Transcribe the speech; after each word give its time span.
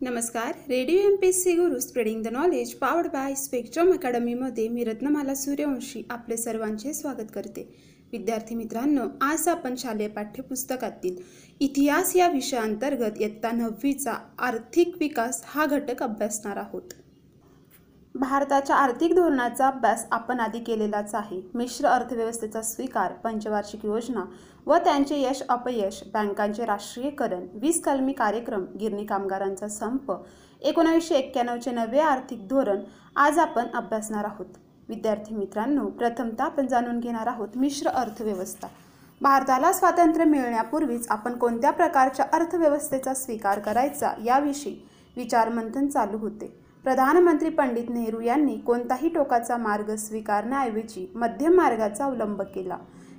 नमस्कार. 0.00 0.52
Radio 0.68 0.98
M 1.02 1.14
P 1.16 1.32
C 1.32 1.52
Guru 1.56 1.78
spreading 1.80 2.22
the 2.22 2.28
knowledge 2.32 2.72
powered 2.74 3.06
by 3.06 3.34
Spectrum 3.34 3.90
अकॅडमीमध्ये 3.92 4.68
मी 4.68 4.84
रत्नमाला 4.84 5.34
सूर्यवंशी 5.34 6.02
आपले 6.10 6.36
सर्वांचे 6.36 6.92
स्वागत 6.94 7.32
करते. 7.34 7.62
विद्यार्थी 8.12 8.54
मित्रांनो 8.54 9.06
आज 9.20 9.48
आपण 9.48 9.74
शालेय 9.78 10.08
पाठ्यपुस्तकातील 10.08 11.16
इतिहास 11.60 12.14
या 12.16 12.28
विषयाअंतर्गत 12.28 13.20
इयत्ता 13.20 13.50
नववीचा 13.50 14.12
आर्थिक 14.38 14.96
विकास 15.00 15.42
हा 15.46 15.66
घटक 15.66 16.02
अभ्यासणार 16.02 16.56
आहोत. 16.56 16.94
भारताच्या 18.18 18.76
आर्थिक 18.76 19.14
धोरणाचा 19.14 19.66
अभ्यास 19.66 20.04
आपण 20.12 20.40
आधी 20.40 20.58
केलेलाच 20.58 21.14
आहे. 21.14 21.40
मिश्र 21.54 21.88
अर्थव्यवस्थेचा 21.88 22.62
स्वीकार 22.62 23.12
पंचवार्षिक 23.24 23.84
योजना 23.84 24.24
व 24.66 24.76
त्यांचे 24.84 25.20
यश 25.20 25.42
अपयश 25.48 26.02
बँकांचे 26.14 26.64
राष्ट्रीयकरण 26.66 27.46
वीस 27.60 27.80
कलमी 27.82 28.12
कार्यक्रम 28.12 28.64
गिरणी 28.80 29.04
कामगारांचा 29.06 29.68
संप 29.68 30.12
एकोणावीसशे 30.62 31.14
एक्क्याण्णवचे 31.14 31.70
नवे 31.70 31.98
आर्थिक 32.00 32.46
धोरण 32.48 32.80
आज 33.16 33.38
आपण 33.38 33.66
अभ्यासणार 33.74 34.24
आहोत. 34.24 34.46
विद्यार्थी 34.88 35.34
मित्रांनो 35.34 35.88
प्रथमतः 35.88 36.44
आपण 36.44 36.66
जाणून 36.66 37.00
घेणार 37.00 37.26
आहोत 37.26 37.56
मिश्र 37.56 37.88
अर्थव्यवस्था. 37.88 38.68
भारताला 39.20 39.72
स्वातंत्र्य 39.72 40.24
मिळण्यापूर्वीच 40.24 41.06
आपण 41.10 41.38
कोणत्या 41.38 41.70
प्रकारच्या 41.70 42.26
अर्थव्यवस्थेचा 42.32 43.14
स्वीकार 43.14 43.58
करायचा 43.58 44.14
याविषयी 44.24 44.80
विचारमंथन 45.16 45.86
चालू 45.86 46.18
होते. 46.18 46.56
प्रधानमंत्री 46.88 47.48
पंडित 47.48 47.88
नेहरू 47.90 48.20
यांनी 48.20 48.56
कोणताही 48.56 49.08
टोकाचा 49.08 49.56
मार्ग 49.56 49.94
स्वीकारण्याऐवजी 49.94 51.06
मध्यम 51.14 51.54
मार्गाचा 51.54 52.04
अवलंब 52.04 52.40
केला. 52.42 52.76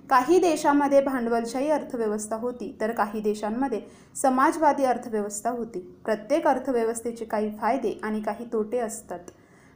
काही 0.09 0.39
देशामध्ये 0.39 1.01
भांडवलशाही 1.01 1.69
अर्थव्यवस्था 1.69 2.35
होती 2.35 2.77
तर 2.81 2.91
काही 2.91 3.19
देशांमध्ये 3.19 3.81
समाजवादी 4.15 4.83
अर्थव्यवस्था 4.83 5.49
होती. 5.49 5.79
प्रत्येक 6.05 6.47
अर्थव्यवस्थेचे 6.47 7.25
काही 7.25 7.51
फायदे 7.61 7.99
आणि 8.03 8.21
काही 8.21 8.45
तोटे 8.53 8.77
असतात. 8.77 9.19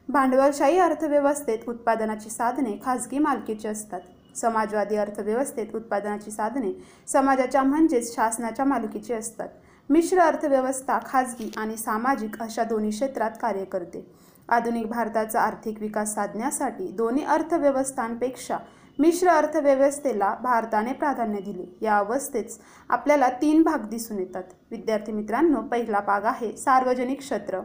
भांडवलशाही 0.08 0.78
अर्थव्यवस्थेत 0.78 1.68
उत्पादनाची 1.68 2.30
साधने 2.30 2.78
खाजगी 2.84 3.18
मालकीची 3.18 3.68
असतात. 3.68 4.00
समाजवादी 4.36 4.96
अर्थव्यवस्थेत 4.96 5.74
उत्पादनाची 5.74 6.30
साधने 6.30 6.72
समाजाच्या 7.06 7.62
म्हणजेच 7.62 8.14
शासनाच्या 8.14 8.64
मालकीची 8.64 9.12
असतात. 9.12 9.48
मिश्र 9.90 10.18
अर्थव्यवस्था 10.18 10.98
खाजगी 11.06 11.52
आणि 11.56 11.76
सामाजिक 11.76 12.42
अशा 12.42 12.64
दोन्ही 12.64 12.90
क्षेत्रात 12.90 13.30
कार्य 13.42 13.64
करते. 13.64 14.10
आधुनिक 14.48 14.86
भारताचा 14.86 15.40
आर्थिक 15.40 15.80
विकास 15.80 16.14
साधण्यासाठी 16.14 16.86
दोन्ही 16.88 17.24
अर्थव्यवस्थांपेक्षा 17.24 18.58
मिश्र 18.98 19.28
अर्थव्यवस्थेला 19.28 20.34
भारताने 20.42 20.92
प्राधान्य 20.92 21.40
दिले. 21.40 21.76
या 21.82 21.98
अवस्थेत 21.98 22.44
आपल्याला 22.88 23.28
तीन 23.28 23.62
भाग 23.62 23.88
दिसून 23.88 24.18
येतात. 24.18 24.42
विद्यार्थी 24.70 25.12
मित्रांनो 25.12 25.60
पहिला 25.60 26.00
भाग 26.00 26.24
आहे 26.24 26.56
सार्वजनिक 26.56 27.18
क्षेत्र. 27.18 27.60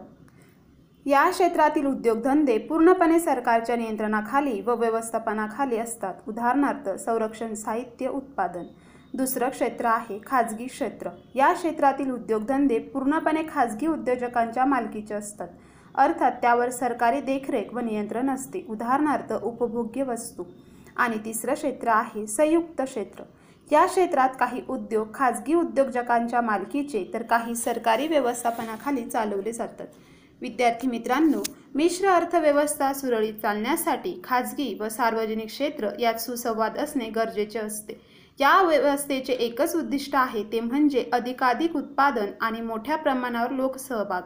या 1.05 1.29
क्षेत्रातील 1.29 1.85
उद्योगधंदे 1.85 2.57
पूर्णपणे 2.57 3.19
सरकारच्या 3.19 3.75
नियंत्रणाखाली 3.75 4.61
व 4.61 4.75
व्यवस्थापनाखाली 4.75 5.77
असतात. 5.77 6.13
उदाहरणार्थ 6.27 6.89
संरक्षण 6.89 7.53
साहित्य 7.53 8.07
उत्पादन. 8.07 8.63
दुसरं 9.13 9.49
क्षेत्र 9.49 9.85
आहे 9.85 10.19
खाजगी 10.25 10.65
क्षेत्र. 10.65 11.09
या 11.35 11.53
क्षेत्रातील 11.53 12.11
उद्योगधंदे 12.11 12.79
पूर्णपणे 12.79 13.43
खाजगी 13.53 13.87
उद्योजकांच्या 13.87 14.65
मालकीचे 14.65 15.13
असतात. 15.13 15.47
अर्थात 15.95 16.31
त्यावर 16.31 16.69
सरकारी 16.69 17.21
देखरेख 17.21 17.73
व 17.73 17.79
नियंत्रण 17.79 18.29
असते. 18.29 18.65
उदाहरणार्थ 18.69 19.33
उपभोग्य 19.33 20.03
वस्तू. 20.03 20.43
आणि 20.97 21.17
तिसरं 21.25 21.53
क्षेत्र 21.53 21.87
आहे 21.87 22.27
संयुक्त 22.27 22.81
क्षेत्र. 22.81 23.23
या 23.71 23.85
क्षेत्रात 23.85 24.29
काही 24.39 24.61
उद्योग 24.69 25.07
खाजगी 25.13 25.53
उद्योजकांच्या 25.53 26.41
मालकीचे 26.41 27.05
तर 27.13 27.21
काही 27.21 27.55
सरकारी 27.55 28.07
व्यवस्थापनाखाली 28.07 29.09
चालवले 29.09 29.51
जातात. 29.51 29.87
विद्यार्थी 30.41 30.87
मित्रांनो 30.87 31.43
मिश्र 31.75 32.07
अर्थव्यवस्था 32.07 32.93
सुरळीत 32.93 33.33
चालण्यासाठी 33.33 34.21
खाजगी 34.23 34.77
व 34.79 34.89
सार्वजनिक 34.89 35.47
क्षेत्र 35.47 35.89
यात 35.99 36.13
सुसंवाद 36.13 36.77
असणे 36.77 37.05
गरजेचे 37.05 37.59
असते. 37.59 38.08
या 38.39 38.61
व्यवस्थेचे 38.61 39.33
एकच 39.33 39.75
उद्दिष्ट 39.75 40.15
आहे 40.15 40.43
ते 40.43 40.59
म्हणजे 40.59 41.09
अधिकाधिक 41.13 41.75
उत्पादन 41.75 42.31
आणि 42.41 42.61
मोठ्या 42.61 42.95
प्रमाणावर 42.95 43.51
लोकसहभाग. 43.51 44.21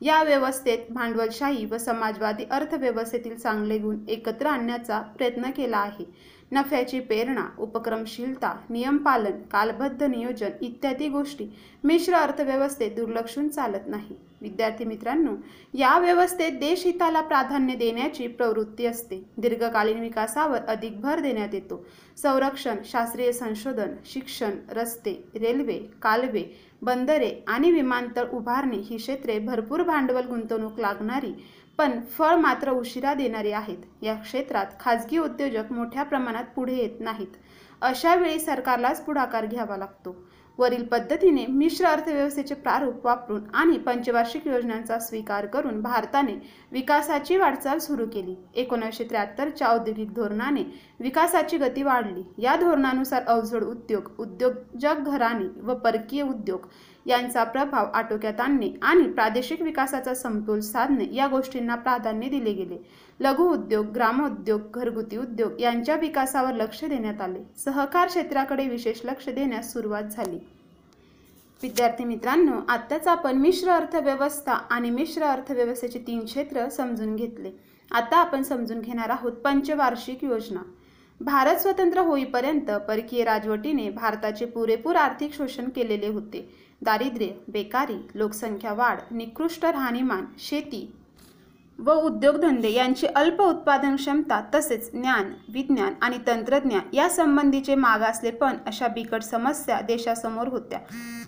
या 0.00 0.22
व्यवस्थेत 0.22 0.78
भांडवलशाही 0.90 1.64
व 1.64 1.76
समाजवादी 1.76 2.44
अर्थव्यवस्थेतील 2.50 3.36
चांगले 3.36 3.78
गुण 3.78 3.98
एकत्र 4.08 4.46
आणण्याचा 4.46 5.00
प्रयत्न 5.00 5.50
केला 5.50 5.78
आहे. 5.78 6.04
नफ्याची 6.52 7.00
प्रेरणा 7.00 7.46
उपक्रमशीलता 7.58 8.52
नियमपालन 8.70 9.40
कालबद्ध 9.52 10.02
नियोजन 10.02 10.50
इत्यादी 10.60 11.08
गोष्टी 11.08 11.46
मिश्र 11.84 12.14
अर्थव्यवस्थेत 12.14 12.90
दुर्लक्षून 12.96 13.48
चालत 13.48 13.88
नाही. 13.88 14.16
विद्यार्थी 14.40 14.84
मित्रांनो 14.84 15.34
या 15.74 15.98
व्यवस्थेत 15.98 16.52
देशहिताला 16.52 17.20
प्राधान्य 17.20 17.74
देण्याची 17.74 18.26
प्रवृत्ती 18.26 18.86
असते. 18.86 19.22
दीर्घकालीन 19.36 20.00
विकासावर 20.00 20.64
अधिक 20.68 21.00
भर 21.00 21.20
देण्यात 21.20 21.54
येतो. 21.54 21.84
संरक्षण 22.16 22.76
शास्त्रीय 22.84 23.32
संशोधन 23.32 23.94
शिक्षण 24.04 24.50
रस्ते 24.68 25.12
रेल्वे 25.34 25.78
कालवे 26.02 26.44
बंदरे 26.82 27.30
आणि 27.48 27.70
विमानतळ 27.70 28.28
उभारणी 28.32 28.76
ही 28.76 28.96
क्षेत्रे 28.96 29.38
भरपूर 29.38 29.82
भांडवल 29.82 30.26
गुंतवणूक 30.26 30.80
लागणारी 30.80 31.32
पण 31.78 32.00
फळ 32.00 32.34
मात्र 32.34 32.70
उशिरा 32.70 33.14
देणारे 33.14 33.52
आहेत. 33.52 33.78
या 34.02 34.14
क्षेत्रात 34.14 34.66
खाजगी 34.80 35.18
उद्योजक 35.18 35.72
मोठ्या 35.72 36.02
प्रमाणात 36.02 36.44
पुढे 36.56 36.74
येत 36.74 37.00
नाहीत. 37.00 37.36
अशा 37.80 38.14
वेळी 38.14 38.38
सरकारलाच 38.40 39.04
पुढाकार 39.04 39.46
घ्यावा 39.46 39.76
लागतो. 39.76 40.16
वरील 40.58 40.84
पद्धतीने 40.84 41.46
मिश्र 41.46 41.86
अर्थव्यवस्थेचे 41.86 42.54
प्रारूप 42.54 43.06
वापरून 43.06 43.44
आणि 43.54 43.78
पंचवार्षिक 43.78 44.46
योजनांचा 44.46 44.98
स्वीकार 44.98 45.46
करून 45.46 45.80
भारताने 45.82 46.34
विकासाची 46.72 47.36
वाटचाल 47.36 47.78
सुरू 47.78 48.06
केली. 48.06 48.36
एकोणीसशे 48.54 49.04
त्र्याहत्तरच्या 49.04 49.68
औद्योगिक 49.68 50.14
धोरणाने 50.14 50.62
विकासाची 51.00 51.58
गती 51.58 51.82
वाढली. 51.82 52.22
या 52.38 52.56
धोरणानुसार 52.56 53.22
अवजड 53.26 53.64
उद्योग 53.64 54.10
उद्योजक 54.18 55.00
घराणे 55.06 55.60
व 55.60 55.74
परकीय 55.74 56.22
उद्योग 56.22 56.66
यांचा 57.06 57.44
प्रभाव 57.44 57.86
आटोक्यात 57.94 58.40
आणणे 58.40 58.70
आणि 58.82 59.02
प्रादेशिक 59.02 59.62
विकासाचा 59.62 60.14
समतोल 60.14 60.60
साधणे 60.60 61.14
या 61.14 61.26
गोष्टींना 61.26 61.74
प्राधान्य 61.74 62.28
दिले 62.28 62.52
गेले. 62.52 62.76
लघु 63.20 63.44
उद्योग 63.44 63.86
ग्रामोद्योग 63.86 64.60
घरगुती 64.74 65.16
उद्योग 65.16 65.60
यांच्या 65.60 65.96
विकासावर 65.96 66.52
लक्ष 66.52 66.84
देण्यात 66.84 67.20
आले. 67.20 67.38
सहकार 67.64 68.08
क्षेत्राकडे 68.08 68.68
विशेष 68.68 69.00
लक्ष 69.04 69.28
देण्यास 69.28 69.72
सुरुवात 69.72 70.02
झाली. 70.02 70.38
विद्यार्थी 71.62 72.04
मित्रांनो 72.04 72.52
आत्ताच 72.68 73.06
आपण 73.08 73.36
मिश्र 73.36 73.70
अर्थव्यवस्था 73.70 74.52
आणि 74.52 74.90
मिश्र 74.90 75.22
अर्थव्यवस्थेचे 75.22 75.98
तीन 75.98 76.24
क्षेत्र 76.24 76.68
समजून 76.68 77.16
घेतले. 77.16 77.50
आता 77.90 78.16
आपण 78.16 78.42
समजून 78.42 78.80
घेणार 78.80 79.08
आहोत 79.08 79.32
पंचवार्षिक 79.32 80.24
योजना. 80.24 80.60
भारत 81.20 81.56
स्वतंत्र 81.56 82.00
होईपर्यंत 82.00 82.70
परकीय 82.88 83.24
राजवटीने 83.24 83.90
भारताचे 83.90 84.44
पुरेपूर 84.44 84.96
आर्थिक 84.96 85.34
शोषण 85.34 85.68
केलेले 85.68 86.08
होते. 86.08 86.54
दारिद्र्य 86.84 87.26
बेकारी 87.48 87.94
लोकसंख्या 88.14 88.72
वाढ 88.72 88.98
निकृष्ट 89.10 89.64
राहणीमान 89.64 90.24
शेती 90.38 90.92
व 91.78 91.92
उद्योगधंदे 91.92 92.70
यांची 92.70 93.06
अल्प 93.06 93.40
उत्पादन 93.42 93.96
क्षमता 93.96 94.40
तसेच 94.54 94.90
ज्ञान 94.92 95.32
विज्ञान 95.52 95.94
आणि 96.02 96.18
तंत्रज्ञान 96.26 96.94
यासंबंधीचे 96.94 97.74
मागासलेपण 97.74 98.56
अशा 98.66 98.88
बिकट 98.88 99.22
समस्या 99.22 99.80
देशासमोर 99.80 100.48
होत्या. 100.48 100.78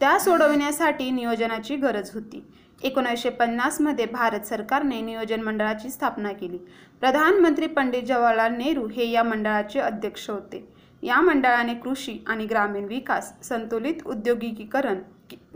त्या 0.00 0.18
सोडविण्यासाठी 0.18 1.10
नियोजनाची 1.10 1.76
गरज 1.76 2.10
होती. 2.14 2.44
एकोणीसशे 2.82 3.30
पन्नासमध्ये 3.30 4.06
भारत 4.06 4.46
सरकारने 4.46 5.00
नियोजन 5.00 5.40
मंडळाची 5.40 5.90
स्थापना 5.90 6.32
केली. 6.32 6.58
प्रधानमंत्री 7.00 7.66
पंडित 7.66 8.02
जवाहरलाल 8.02 8.56
नेहरू 8.56 8.86
हे 8.86 9.10
या 9.10 9.22
मंडळाचे 9.22 9.80
अध्यक्ष 9.80 10.30
होते. 10.30 10.66
या 11.02 11.20
मंडळाने 11.20 11.74
कृषी 11.74 12.24
आणि 12.26 12.46
ग्रामीण 12.46 12.84
विकास 12.84 13.32
संतुलित 13.42 14.06
औद्योगिकीकरण 14.06 14.98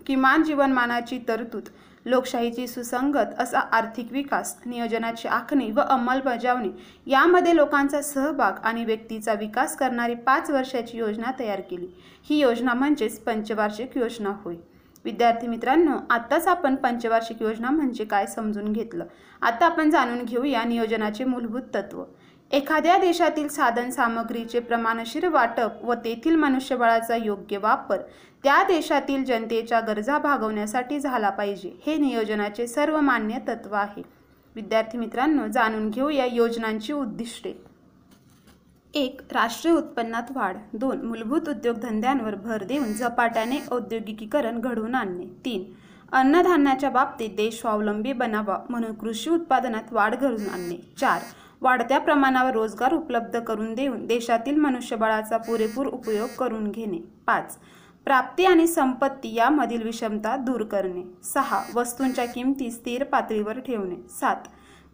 किमान 0.07 0.43
जीवनमानाची 0.43 1.19
तरतूद 1.29 1.69
लोकशाहीची 2.05 2.67
सुसंगत 2.67 3.39
असा 3.39 3.59
आर्थिक 3.59 4.13
विकास 4.13 4.57
नियोजनाची 4.67 5.29
आखणी 5.29 5.71
व 5.71 5.81
अंमलबजावणी 5.81 6.69
यामध्ये 7.07 7.57
लोकांचा 7.57 8.03
सहभाग 8.03 8.53
आणि 8.65 8.85
व्यक्तीचा 8.85 9.33
विकास 9.33 9.77
करणारी 9.77 10.15
पाच 10.15 10.51
वर्षाची 10.51 10.99
योजना 10.99 11.33
तयार 11.39 11.61
केली. 11.61 11.87
ही 12.31 12.39
योजना 12.39 12.75
म्हणजेच 12.75 13.19
पंचवार्षिक 13.19 13.97
योजना 13.97 14.33
होय. 14.45 14.57
विद्यार्थी 15.05 15.47
मित्रांनो 15.47 15.97
आत्ताच 16.11 16.49
आपण 16.49 16.75
पंचवार्षिक 16.75 17.43
योजना 17.43 17.71
म्हणजे 17.71 18.05
काय 18.05 18.27
समजून 18.27 18.73
घेतलं? 18.73 19.05
आता 19.43 19.67
आपण 19.67 19.91
जाणून 19.91 20.25
घेऊया 20.25 20.65
नियोजनाचे 20.65 21.25
मूलभूत 21.25 21.63
तत्व. 21.75 22.03
एखाद्या 22.53 22.97
देशातील 22.99 23.49
साधन 23.49 23.91
सामग्रीचे 23.91 24.61
प्रमाणशीर 24.61 25.29
वाटप 25.29 25.85
व 25.85 25.95
तेथील 25.95 26.37
मनुष्यबळाचा 26.37 27.17
योग्य 27.17 27.59
वापर 27.59 27.99
त्या 28.45 28.63
देशातील 28.63 29.25
जनतेच्या 29.25 29.81
गरजा 29.81 30.19
भागवण्यासाठी 30.19 30.99
झाला 31.01 31.31
पाहिजे 31.31 31.73
हे 31.87 31.97
नियोजनाचे 31.97 32.67
सर्वमान्य 32.67 33.39
तत्व 33.49 33.75
आहे. 33.75 34.03
विद्यार्थी 34.57 34.99
मित्रांनो 34.99 35.47
जाणून 35.47 35.91
घेऊया 35.91 36.25
योजनांची 36.27 36.93
उद्दिष्टे. 36.93 37.53
एक 38.95 39.21
राष्ट्रीय 39.33 39.75
उत्पन्नात 39.75 40.31
वाढ. 40.31 40.57
दोन 40.73 41.03
मूलभूत 41.03 41.49
उद्योगधंद्यांवर 41.49 42.35
भर 42.35 42.65
देऊन 42.65 42.93
झपाट्याने 42.93 43.59
औद्योगिकीकरण 43.71 44.61
घडवून 44.61 44.95
आणणे. 44.95 45.27
तीन 45.45 45.65
अन्नधान्याच्या 46.13 46.91
बाबतीत 46.91 47.37
देश 47.37 47.61
स्वावलंबी 47.61 48.13
बनावा 48.13 48.59
म्हणून 48.71 48.95
कृषी 48.95 49.31
उत्पादनात 49.31 49.93
वाढ 49.93 50.15
घडवून 50.15 50.49
आणणे. 50.49 50.77
चार 50.99 51.21
वाढत्या 51.63 51.99
प्रमाणावर 51.99 52.53
रोजगार 52.53 52.95
उपलब्ध 52.95 53.41
करून 53.41 53.75
देऊन 53.75 54.07
देशातील 54.07 54.57
मनुष्यबळाचा 54.57 55.37
पुरेपूर 55.37 55.87
उपयोग 55.87 56.29
करून 56.39 56.71
घेणे. 56.71 56.99
पाच. 57.27 57.59
प्राप्ती 58.05 58.45
आणि 58.45 58.67
संपत्ती 58.67 59.35
यामधील 59.35 59.83
विषमता 59.83 60.37
दूर 60.37 60.65
करणे. 60.65 61.03
सहा. 61.25 61.63
वस्तूंच्या 61.75 62.25
किमती 62.25 62.71
स्थिर 62.71 63.05
पातळीवर 63.05 63.59
ठेवणे. 63.59 64.09
सात. 64.09 64.37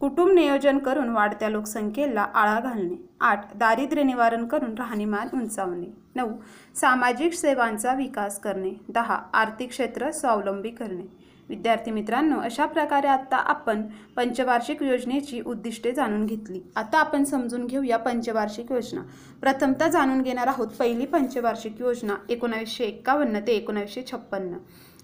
कुटुंब 0.01 0.31
नियोजन 0.31 0.79
करून 0.79 1.09
वाढत्या 1.09 1.49
लोकसंख्येला 1.49 2.23
आळा 2.23 2.61
घालणे. 2.61 3.09
आठ. 3.21 3.57
दारिद्र्य 3.57 4.03
निवारण 4.03 4.47
करून 4.47 4.75
राहणीमान 4.75 5.29
उंचावणे. 5.35 5.87
नऊ. 6.15 6.31
सामाजिक 6.75 7.33
सेवांचा 7.33 7.95
विकास 7.95 8.41
करणे. 8.41 8.71
दहा. 8.89 9.19
आर्थिक 9.35 9.69
क्षेत्र 9.69 10.11
स्वावलंबी 10.11 10.71
करणे. 10.71 11.26
विद्यार्थी 11.49 11.91
मित्रांनो 11.91 12.39
अशा 12.41 12.67
प्रकारे 12.67 13.07
आत्ता 13.07 13.37
आपण 13.37 13.83
पंचवार्षिक 14.17 14.83
योजनेची 14.83 15.41
उद्दिष्टे 15.41 15.93
जाणून 15.93 16.27
घेतली. 16.27 16.61
आता 16.77 16.99
आपण 16.99 17.25
समजून 17.25 17.67
घेऊया 17.67 17.97
पंचवार्षिक 17.97 18.73
योजना. 18.73 19.01
प्रथमतः 19.41 19.89
जाणून 19.89 20.23
घेणार 20.23 20.47
आहोत 20.47 20.69
पहिली 20.69 21.07
पंचवार्षिक 21.07 21.81
योजना 21.81 22.15
एकोणावीसशे 22.29 22.85
एक्कावन्न 22.85 23.41
ते 23.47 23.53
एकोणावीसशे 23.53 24.03
छप्पन्न. 24.03 24.57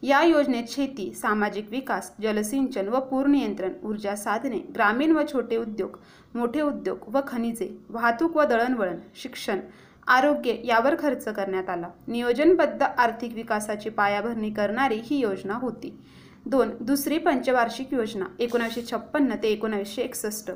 या 0.03 0.23
योजनेत 0.23 0.65
शेती 0.69 1.13
सामाजिक 1.15 1.69
विकास 1.71 2.13
जलसिंचन 2.23 2.89
व 2.89 3.01
पूर 3.01 3.27
नियंत्रण 3.27 3.73
ऊर्जा 3.83 4.15
साधने 4.17 4.59
ग्रामीण 4.75 5.13
व 5.13 5.23
छोटे 5.33 5.57
उद्योग 5.57 5.97
मोठे 6.35 6.61
उद्योग 6.61 6.99
व 7.09 7.21
खनिजे 7.27 7.69
वाहतूक 7.89 8.37
व 8.37 8.45
दळणवळण 8.45 8.97
शिक्षण 9.15 9.61
आरोग्य 10.07 10.55
यावर 10.65 10.95
खर्च 10.99 11.29
करण्यात 11.29 11.69
आला. 11.71 11.89
नियोजनबद्ध 12.07 12.83
आर्थिक 12.83 13.35
विकासाची 13.35 13.91
पायाभरणी 13.91 14.51
करणारी 14.51 15.01
ही 15.05 15.21
योजना 15.21 15.55
होती. 15.55 15.99
दोन 16.47 16.71
दुसरी 16.81 17.19
पंचवार्षिक 17.19 17.93
योजना 17.93 18.25
एकोणावीसशे 18.41 18.83
छप्पन्न 18.91 19.35
ते 19.43 19.49
एकोणावीसशे 19.49 20.03
एकसष्ट. 20.03 20.51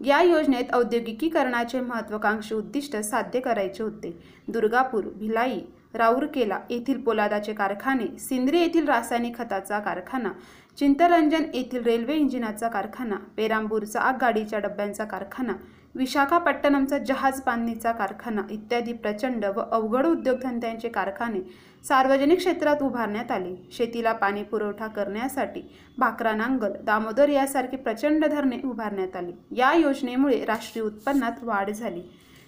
या 0.00 0.20
योजनेत 0.22 0.72
औद्योगिकीकरणाचे 0.74 1.80
महत्त्वाकांक्षी 1.80 2.54
उद्दिष्ट 2.54 2.96
साध्य 2.96 3.40
करायचे 3.40 3.82
होते. 3.82 4.10
दुर्गापूर 4.48 5.04
भिलाई 5.18 5.60
राऊरकेला 5.94 6.58
येथील 6.70 7.00
पोलादाचे 7.02 7.52
कारखाने 7.52 8.06
सिंद्री 8.18 8.60
येथील 8.60 8.88
रासायनिक 8.88 9.36
खताचा 9.38 9.78
कारखाना 9.78 10.32
चिंतरंजन 10.78 11.44
येथील 11.54 11.82
रेल्वे 11.84 12.14
इंजिनाचा 12.14 12.68
कारखाना 12.68 13.16
पेरांबूरचा 13.36 14.00
आगगाडीच्या 14.00 14.58
डब्यांचा 14.58 15.04
कारखाना 15.04 15.52
विशाखापट्टणमचा 15.94 16.98
जहाज 16.98 17.40
बांधणीचा 17.46 17.92
कारखाना 17.92 18.42
इत्यादी 18.50 18.92
प्रचंड 18.92 19.44
व 19.44 19.60
अवघड 19.60 20.06
उद्योगधंद्यांचे 20.06 20.88
कारखाने 20.88 21.40
सार्वजनिक 21.88 22.38
क्षेत्रात 22.38 22.82
उभारण्यात 22.82 23.30
आले. 23.30 23.54
शेतीला 23.72 24.12
पाणी 24.12 24.42
पुरवठा 24.42 24.86
करण्यासाठी 24.86 25.62
भाकरा 25.98 26.32
नांगल 26.32 26.72
दामोदर 26.82 27.28
यासारखी 27.28 27.76
प्रचंड 27.76 28.24
धरणे 28.24 28.58
उभारण्यात 28.64 29.16
आली. 29.16 29.32
या 29.56 29.72
योजनेमुळे 29.74 30.44
राष्ट्रीय 30.44 30.84
उत्पन्नात 30.84 31.42
वाढ 31.42 31.70
झाली. 31.70 32.02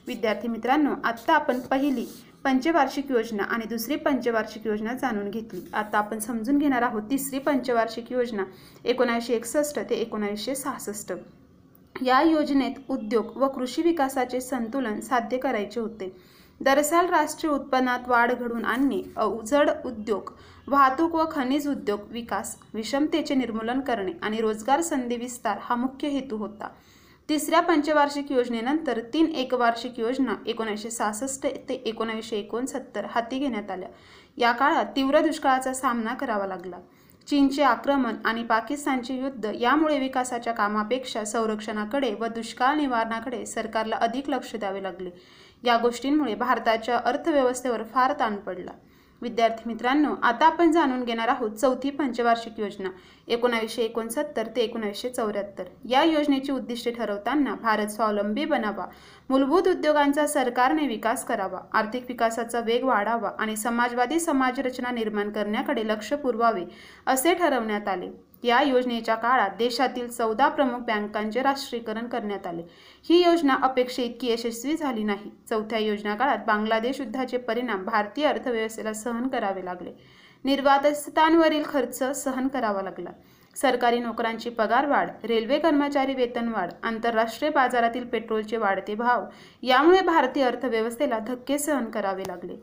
विद्यार्थी 0.06 0.48
मित्रांनो 0.48 0.94
आत्ता 1.04 1.34
आपण 1.34 1.60
पहिली 1.60 2.06
पंचवार्षिक 2.44 3.10
योजना 3.10 3.42
आणि 3.42 3.66
दुसरी 3.68 3.96
पंचवार्षिक 3.96 4.66
योजना 4.66 4.92
जाणून 4.92 5.30
घेतली. 5.30 5.60
आता 5.74 5.98
आपण 5.98 6.18
समजून 6.18 6.58
घेणार 6.58 6.82
आहोत 6.82 7.02
तिसरी 7.10 7.38
पंचवार्षिक 7.38 8.12
योजना 8.12 8.44
एकोणीसशे 8.84 9.34
एकसष्ट 9.34 9.78
ते 9.90 9.94
एकोणीसशे 9.94 10.54
सहासष्ट. 10.54 11.12
या 12.04 12.20
योजनेत 12.22 12.90
उद्योग 12.90 13.36
व 13.36 13.48
कृषी 13.48 13.82
विकासाचे 13.82 14.40
संतुलन 14.40 15.00
साध्य 15.00 15.38
करायचे 15.38 15.80
होते. 15.80 16.16
दरसाल 16.60 17.06
राष्ट्रीय 17.06 17.52
उत्पन्नात 17.52 18.08
वाढ 18.08 18.32
घडवून 18.32 18.64
आणणे 18.64 19.02
अवजड 19.16 19.70
उद्योग 19.84 20.32
वाहतूक 20.68 21.14
व 21.14 21.24
खनिज 21.30 21.68
उद्योग 21.68 22.00
विकास 22.10 22.56
विषमतेचे 22.74 23.34
निर्मूलन 23.34 23.80
करणे 23.80 24.12
आणि 24.22 24.40
रोजगार 24.40 24.80
संधी 24.80 25.16
विस्तार 25.16 25.58
हा 25.60 25.74
मुख्य 25.74 26.08
हेतू 26.08 26.36
होता. 26.36 26.68
तिसऱ्या 27.28 27.60
पंचवार्षिक 27.60 28.32
योजनेनंतर 28.32 29.00
तीन 29.14 29.26
एकवार्षिक 29.26 29.98
योजना 29.98 30.34
एकोणीसशे 30.46 30.90
सहासष्ट 30.90 31.46
ते 31.68 31.74
एकोणीसशे 31.74 32.36
एकोणसत्तर 32.36 33.06
हाती 33.10 33.38
घेण्यात 33.38 33.70
आल्या. 33.70 33.88
या 34.36 34.52
काळात 34.52 34.84
तीव्र 34.96 35.20
दुष्काळाचा 35.20 35.74
सामना 35.74 36.14
करावा 36.14 36.46
लागला. 36.46 36.76
चीनचे 37.28 37.62
आक्रमण 37.62 38.14
आणि 38.24 38.42
पाकिस्तानचे 38.44 39.14
युद्ध 39.14 39.50
यामुळे 39.60 39.98
विकासाच्या 39.98 40.52
कामापेक्षा 40.52 41.24
संरक्षणाकडे 41.24 42.14
व 42.14 42.26
दुष्काळ 42.26 42.76
निवारणाकडे 42.76 43.46
सरकारला 43.46 43.96
अधिक 43.96 44.30
लक्ष 44.30 44.56
द्यावे 44.56 44.82
लागले. 44.82 45.10
या 45.64 45.76
गोष्टींमुळे 45.76 46.34
भारताच्या 46.34 46.98
अर्थव्यवस्थेवर 47.04 47.82
फार 47.82 48.12
ताण 48.20 48.36
पडला. 48.36 48.70
विद्यार्थी 49.22 49.62
मित्रांनो 49.66 50.14
आता 50.22 50.46
आपण 50.46 50.72
जाणून 50.72 51.04
घेणार 51.04 51.28
आहोत 51.28 51.50
चौथी 51.50 51.90
पंचवार्षिक 51.90 52.60
योजना. 52.60 52.88
एकोणावीसशे 53.28 53.82
एकोणसत्तर 53.82 54.46
ते 54.56 54.60
एकोणावीसशे 54.60 55.08
चौऱ्याहत्तर. 55.08 55.64
या 55.88 56.02
योजनेची 56.02 56.52
उद्दिष्टे 56.52 56.90
ठरवताना 56.90 57.54
भारत 57.54 57.86
स्वावलंबी 57.86 58.44
बनावा. 58.44 58.86
मूलभूत 59.32 59.68
उद्योगांचा 59.68 60.26
सरकारने 60.26 60.86
विकास 60.86 61.24
करावा 61.24 61.58
आर्थिक 61.72 62.04
विकासाचा 62.08 62.60
वेग 62.60 62.84
वाढावा 62.84 63.30
आणि 63.38 63.56
समाजवादी 63.56 64.20
समाजरचना 64.20 64.90
निर्माण 64.90 65.30
करण्याकडे 65.30 65.86
लक्ष 65.86 66.12
पुरवावे 66.12 66.64
असे 67.06 67.34
ठरवण्यात 67.34 67.88
आले. 67.88 68.10
या 68.42 68.62
योजनेच्या 68.62 69.14
काळात 69.14 69.50
देशातील 69.58 70.08
चौदा 70.08 70.48
प्रमुख 70.48 70.78
बँकांचे 70.78 71.42
राष्ट्रीयकरण 71.42 72.06
करण्यात 72.06 72.46
आले. 72.46 72.62
ही 73.08 73.24
योजना 73.24 73.56
अपेक्षे 73.62 74.02
इतकी 74.02 74.32
यशस्वी 74.32 74.76
झाली 74.76 75.04
नाही. 75.04 75.30
चौथ्या 75.50 75.78
योजना 75.78 76.14
काळात 76.14 76.38
बांगलादेश 76.46 77.00
युद्धाचे 77.00 77.36
परिणाम 77.36 77.84
भारतीय 77.84 78.26
अर्थव्यवस्थेला 78.26 78.92
सहन 78.92 79.28
करावे 79.28 79.64
लागले. 79.64 79.90
निर्वातस्थांवरील 80.44 81.62
खर्च 81.64 82.02
सहन 82.24 82.48
करावा 82.48 82.82
लागला. 82.82 83.10
सरकारी 83.56 83.98
नोकरांची 83.98 84.50
पगारवाढ 84.50 85.10
रेल्वे 85.24 85.58
कर्मचारी 85.58 86.14
वेतनवाढ 86.14 86.70
आंतरराष्ट्रीय 86.82 87.50
बाजारातील 87.50 88.04
पेट्रोलचे 88.04 88.56
वाढते 88.56 88.94
भाव 88.94 89.24
यामुळे 89.62 90.00
भारतीय 90.00 90.44
अर्थव्यवस्थेला 90.44 91.18
धक्के 91.18 91.58
सहन 91.58 91.84
करावे 91.84 92.22
लागले. 92.22 92.54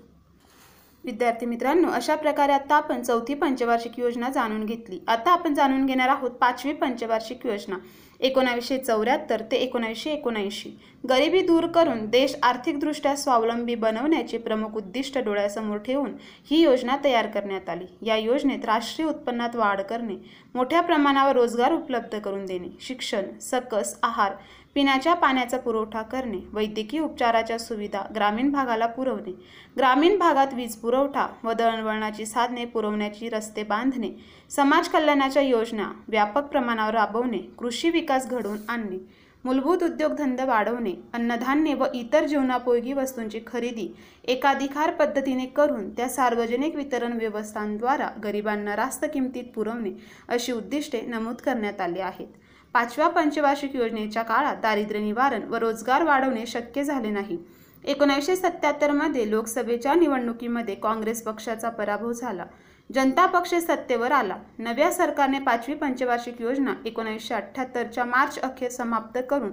विद्यार्थी 1.04 1.46
मित्रांनो 1.46 1.92
अशा 1.92 2.16
प्रकारे 2.16 2.52
आता 2.52 2.76
आपण 2.76 3.02
चौथी 3.02 3.34
पंचवार्षिक 3.34 4.00
योजना 4.00 4.30
जाणून 4.30 4.66
घेतली. 4.66 5.00
आता 5.08 5.32
आपण 5.32 5.54
जाणून 5.54 5.86
घेणार 5.86 6.10
आहोत 6.10 6.32
पाचवी 6.32 6.74
पंचवार्षिक 6.74 7.46
योजना. 7.46 7.76
एकोणावीसशे 8.20 8.78
चौऱ्याहत्तर 8.78 9.42
ते 9.52 9.58
एकोणावीसशे 9.58 10.12
एकोणऐंशी. 10.12 10.70
गरिबी 11.10 11.42
दूर 11.42 11.66
करून 11.68 12.06
देश 12.06 12.36
आर्थिकदृष्ट्या 12.44 13.16
स्वावलंबी 13.16 13.76
बनवण्याचे 13.76 14.38
प्रमुख 14.38 14.76
उद्दिष्ट 14.78 15.18
डोळ्यासमोर 15.18 15.78
ठेवून 15.78 16.12
ही 16.52 16.62
योजना 16.62 16.98
तयार 17.04 17.28
करण्यात 17.28 17.70
आली. 17.70 17.86
या 18.02 18.18
योजनेत 18.18 18.66
राष्ट्रीय 18.66 19.08
उत्पन्नात 19.10 19.56
वाढ 19.56 19.82
करणे 19.82 20.16
मोठ्या 20.56 20.82
प्रमाणावर 20.82 21.36
रोजगार 21.36 21.74
उपलब्ध 21.74 22.18
करून 22.20 22.46
देणे 22.46 22.70
शिक्षण 22.82 23.38
सकस 23.42 23.98
आहार 24.04 24.34
पिण्याच्या 24.76 25.14
पाण्याचा 25.14 25.58
पुरवठा 25.58 26.02
करणे 26.02 26.38
वैद्यकीय 26.54 27.00
उपचाराच्या 27.00 27.58
सुविधा 27.60 28.02
ग्रामीण 28.16 28.52
भागाला 28.52 28.86
पुरवणे 28.86 29.32
ग्रामीण 29.78 30.18
भागात 30.18 30.54
वीज 30.54 30.76
पुरवठा 30.76 31.28
व 31.44 31.54
दळणवळणाची 31.54 32.26
साधने 32.26 32.66
पुरवण्याची 32.66 33.30
रस्ते 33.30 33.64
बांधणे 33.64 34.10
समाज 34.50 34.88
कल्याणाच्या 34.88 35.42
योजना 35.42 35.92
व्यापक 36.08 36.44
प्रमाणावर 36.44 36.94
राबवणे 36.94 37.38
कृषी 37.58 37.90
विकास 37.90 38.28
घडवून 38.28 38.58
आणणे 38.70 38.98
मूलभूत 39.44 39.84
उद्योगधंदे 39.84 40.46
वाढवणे 40.46 40.94
अन्नधान्य 41.14 41.74
व 41.74 41.86
इतर 41.94 42.26
जीवनापयोगी 42.26 42.94
वस्तूंची 42.94 43.40
खरेदी 43.48 43.88
एकाधिकार 44.24 44.92
पद्धतीने 44.92 45.46
करून 45.46 45.90
त्या 45.90 46.08
सार्वजनिक 46.10 46.76
वितरण 46.76 47.18
व्यवस्थांद्वारा 47.18 48.10
गरिबांना 48.24 48.76
रास्त 48.76 49.06
किमतीत 49.14 49.44
पुरवणे 49.56 49.92
अशी 50.28 50.52
उद्दिष्टे 50.52 51.02
नमूद 51.02 51.36
करण्यात 51.36 51.82
आली 51.82 52.00
आहेत. 52.00 52.28
पाचव्या 52.74 53.08
पंचवार्षिक 53.08 53.76
योजनेच्या 53.76 54.24
काळात 54.24 54.56
दारिद्र्य 54.62 55.00
निवारण 55.00 55.44
व 55.44 55.56
रोजगार 55.56 56.04
वाढवणे 56.04 56.46
शक्य 56.46 56.84
झाले 56.84 57.10
नाही. 57.10 57.38
एकोणीसशे 57.84 58.36
सत्याहत्तरमध्ये 58.36 59.30
लोकसभेच्या 59.32 59.94
निवडणुकीमध्ये 59.94 60.76
काँग्रेस 60.76 61.22
पक्षाचा 61.24 61.70
पराभव 61.70 62.12
झाला. 62.12 62.46
जनता 62.90 63.26
पक्ष 63.26 63.54
सत्तेवर 63.56 64.12
आला. 64.12 64.36
नव्या 64.58 64.92
सरकारने 64.92 65.40
पाचवी 65.40 65.76
पंचवार्षिक 65.76 66.42
योजना 66.42 66.74
एकोणीसशे 66.86 67.34
अठ्ठ्याहत्तरच्या 67.36 68.06
मार्च 68.06 68.40
अखेर 68.40 68.70
समाप्त 68.70 69.20
करून 69.30 69.52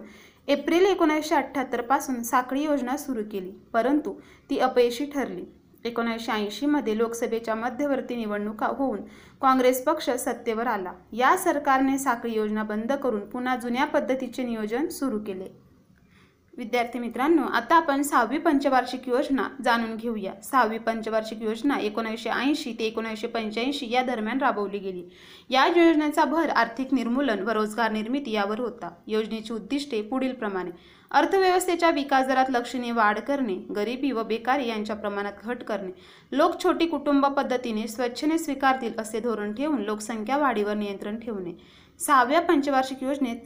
एप्रिल 0.49 0.87
एकोणीसशे 0.87 1.35
अठ्ठ्याहत्तरपासून 1.35 2.23
साखळी 2.23 2.65
योजना 2.65 2.97
सुरू 2.97 3.23
केली 3.33 3.51
परंतु 3.73 4.13
ती 4.51 4.59
अपयशी 4.59 5.05
ठरली. 5.05 5.45
एकोणीसशे 5.87 6.33
ऐंशीमध्ये 6.33 6.99
लोकसभेच्या 6.99 7.55
मध्यवर्ती 7.55 8.17
निवडणुका 8.17 8.67
होऊन 8.67 8.99
काँग्रेस 9.43 9.85
पक्ष 9.85 10.11
सत्तेवर 10.11 10.67
आला. 10.67 10.93
या 11.13 11.37
सरकारने 11.37 11.99
साखळी 11.99 12.35
योजना 12.35 12.63
बंद 12.63 12.93
करून 12.93 13.21
पुन्हा 13.21 13.57
जुन्या 13.57 13.85
पद्धतीचे 13.85 14.43
नियोजन 14.43 14.89
सुरू 14.89 15.19
केले. 15.19 15.67
विद्यार्थी 16.57 16.99
मित्रांनो 16.99 17.43
आता 17.43 17.75
आपण 17.77 18.03
सहावी 18.03 18.39
पंचवार्षिक 18.39 19.09
योजना 19.09 19.49
जाणून 19.65 19.97
घेऊया. 19.97 20.33
सहावी 20.43 20.79
पंचवार्षिक 20.79 21.43
योजना 21.43 21.79
एकोणीसशे 21.79 22.31
ऐंशी 22.31 22.77
ते 22.79 22.85
एकोणीसशे 22.85 23.27
पंच्याऐंशी 23.27 23.91
या 23.91 24.03
दरम्यान 24.03 24.39
राबवली 24.39 24.79
गेली. 24.79 25.05
या 25.51 25.67
योजनेचा 25.67 26.25
भर 26.25 26.49
आर्थिक 26.51 26.95
निर्मूलन 26.95 27.39
व 27.39 27.51
रोजगार 27.51 27.93
निर्मिती 27.93 28.31
यावर 28.31 28.61
होता. 28.61 28.91
योजनेची 29.07 29.53
उद्दिष्टे 29.53 30.03
पुढील 30.03 30.33
प्रमाणे 30.33 30.71
अर्थव्यवस्थेच्या 31.11 31.91
विकास 31.91 32.27
दरात 32.27 32.51
लक्षणीय 32.51 32.93
वाढ 32.93 33.19
करणे 33.19 33.55
गरिबी 33.77 34.11
व 34.13 34.23
बेकारी 34.23 34.69
यांच्या 34.69 34.97
प्रमाणात 34.97 35.33
घट 35.45 35.63
करणे. 35.63 35.91
लोक 36.33 36.63
छोटी 36.63 36.87
कुटुंब 36.87 37.27
पद्धतीने 37.27 37.87
स्वच्छने 37.89 38.39
स्वीकारतील 38.39 38.99
असे 38.99 39.21
धोरण 39.21 39.53
ठेवून 39.53 39.83
लोकसंख्या 39.83 40.37
वाढीवर 40.37 40.75
नियंत्रण 40.75 41.19
ठेवणे. 41.19 41.53
सहाव्या 42.01 42.41
पंचवार्षिक 42.41 43.03
योजनेत 43.03 43.37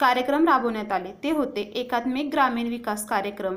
कार्यक्रम 0.00 0.48
राबवण्यात 0.48 0.92
आले. 0.92 1.12
ते 1.24 1.30
होते 1.30 1.60
एकात्मिक 1.60 2.30
ग्रामीण 2.32 2.68
विकास 2.68 3.06
कार्यक्रम 3.08 3.56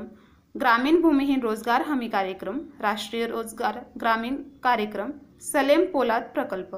ग्रामीण 0.54 1.00
भूमिहीन 1.00 1.40
रोजगार 1.40 1.82
हमी 1.82 2.08
कार्यक्रम 2.08 2.58
राष्ट्रीय 2.80 3.26
रोजगार 3.26 3.78
ग्रामीण 4.00 4.36
कार्यक्रम 4.62 5.10
सलेम 5.42 5.84
पोलाद 5.84 6.22
प्रकल्प. 6.34 6.76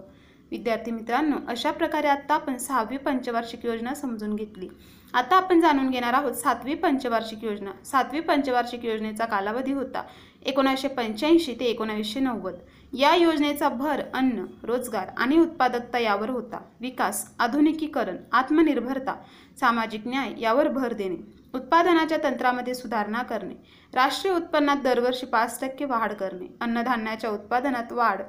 विद्यार्थी 0.50 0.90
मित्रांनो 0.90 1.37
अशा 1.49 1.70
प्रकारे 1.70 2.08
आत्ता 2.08 2.35
आपण 2.35 2.56
सहावी 2.56 2.96
पंचवार्षिक 2.96 3.64
योजना 3.64 3.94
समजून 3.94 4.35
घेतली. 4.35 4.68
आता 5.16 5.37
आपण 5.37 5.61
जाणून 5.61 5.88
घेणार 5.90 6.14
आहोत 6.14 6.32
सातवी 6.32 6.75
पंचवार्षिक 6.75 7.44
योजना. 7.44 7.70
सातवी 7.85 8.20
पंचवार्षिक 8.20 8.85
योजनेचा 8.85 9.25
कालावधी 9.25 9.73
होता 9.73 10.02
एकोणीसशे 10.46 10.88
पंच्याऐंशी 10.88 11.54
ते 11.61 11.64
एकोणावीसशे 11.64 12.20
नव्वद. 12.20 12.54
या 12.92 13.14
योजनेचा 13.14 13.68
भर 13.68 14.02
अन्न 14.14 14.44
रोजगार 14.62 15.08
आणि 15.16 15.38
उत्पादकता 15.38 15.99
यावर 15.99 16.30
होता. 16.30 16.58
विकास 16.80 17.25
आधुनिकीकरण 17.38 18.16
आत्मनिर्भरता 18.32 19.14
सामाजिक 19.61 20.06
न्याय 20.06 20.32
यावर 20.40 20.68
भर 20.68 20.92
देणे 20.92 21.16
उत्पादनाच्या 21.54 22.18
तंत्रामध्ये 22.25 22.75
सुधारणा 22.75 23.23
करणे 23.23 23.54
राष्ट्रीय 23.94 24.35
उत्पन्नात 24.35 24.82
दरवर्षी 24.85 25.26
पाच 25.26 25.61
टक्के 25.61 25.85
वाढ 25.85 26.12
करणे 26.12 26.46
अन्नधान्याच्या 26.61 27.30
उत्पादनात 27.30 27.92
वाढ 27.92 28.23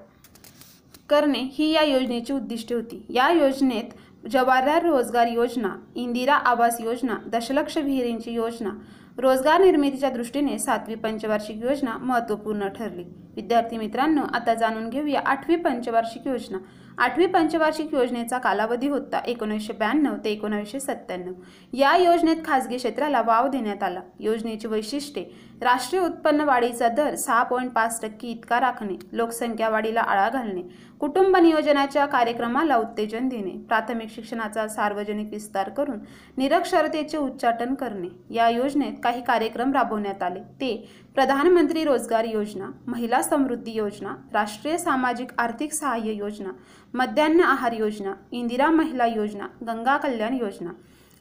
करणे 1.10 1.40
ही 1.54 1.72
या 1.72 1.82
योजनेची 1.84 2.34
उद्दिष्टे 2.34 2.76
होती. 2.76 3.06
या 3.10 3.30
योजनेत 3.32 3.92
जवाहरलाल 4.26 4.82
रोजगार 4.82 5.28
योजना 5.28 5.70
इंदिरा 5.96 6.36
आवास 6.36 6.82
योजना 6.82 7.18
दशलक्ष 7.26 7.78
विहिरींची 7.78 8.32
योजना 8.32 8.70
रोजगार 9.18 9.62
निर्मितीच्या 9.62 10.10
दृष्टीने 10.10 10.58
सातवी 10.60 10.96
पंचवार्षिक 10.96 11.62
योजना 11.62 11.98
महत्त्वपूर्ण 11.98 12.68
ठरली. 12.68 13.04
विद्यार्थी 13.36 13.78
मित्रांनो 13.78 14.22
आता 14.34 14.54
जाणून 14.54 14.90
घेऊया 14.90 15.22
आठवी 15.26 15.56
पंचवार्षिक 15.56 16.28
योजना. 16.28 16.58
आठवी 16.98 17.26
पंचवार्षिक 17.26 17.94
योजनेचा 17.94 18.38
कालावधी 18.38 18.88
होता 18.88 19.20
एकोणीसशे 19.28 19.74
ब्याण्णव 19.74 20.14
ते 20.24 20.30
एकोणीसशे 20.30 20.80
सत्त्याण्णव. 20.80 21.34
या 21.74 21.96
योजनेत 21.98 22.36
खासगी 22.46 22.78
क्षेत्राला 22.78 23.22
वाव 23.22 23.48
देण्यात 23.48 23.84
आला. 23.84 24.02
योजनेची 24.20 24.68
वैशिष्ट्ये 24.68 25.24
राष्ट्रीय 25.62 26.02
उत्पन्न 26.02 26.42
वाढीचा 26.42 26.88
दर 26.88 27.16
सहा 27.16 27.44
पॉईंट 27.44 27.72
पाच 27.72 28.02
टक्के 28.02 28.28
इतका 28.28 28.60
राखणे 28.60 28.96
लोकसंख्या 29.12 29.70
वाढीला 29.70 30.02
आळा 30.02 30.30
घालणे 30.30 30.62
कुटुंब 31.00 31.38
नियोजनाच्या 31.38 32.06
कार्यक्रमाला 32.06 32.76
उत्तेजन 32.78 33.28
देणे 33.30 33.52
प्राथमिक 33.68 34.10
शिक्षणाचा 34.10 34.68
सार्वजनिक 34.68 35.32
विस्तार 35.32 35.70
करून 35.70 36.00
निरक्षरतेचे 36.38 37.18
उच्चाटन 37.18 37.74
करणे 37.74 38.08
या 38.36 38.50
योजनेत 38.50 38.94
काही 39.04 39.22
कार्यक्रम 39.22 39.74
राबवण्यात 39.74 40.24
आले. 40.24 40.40
ते 40.40 40.90
प्रधानमंत्री 41.18 41.84
रोजगार 41.84 42.26
योजना 42.26 42.66
महिला 42.88 43.22
समृद्धी 43.22 43.72
योजना 43.72 44.10
राष्ट्रीय 44.34 44.78
सामाजिक 44.78 45.32
आर्थिक 45.40 45.74
सहाय्य 45.74 46.12
योजना 46.14 46.50
मध्यान्ह 46.94 47.44
आहार 47.44 47.74
योजना 47.74 48.14
इंदिरा 48.32 48.70
महिला 48.72 49.06
योजना 49.06 49.48
गंगा 49.62 49.98
कल्याण 49.98 50.34
योजना. 50.34 50.72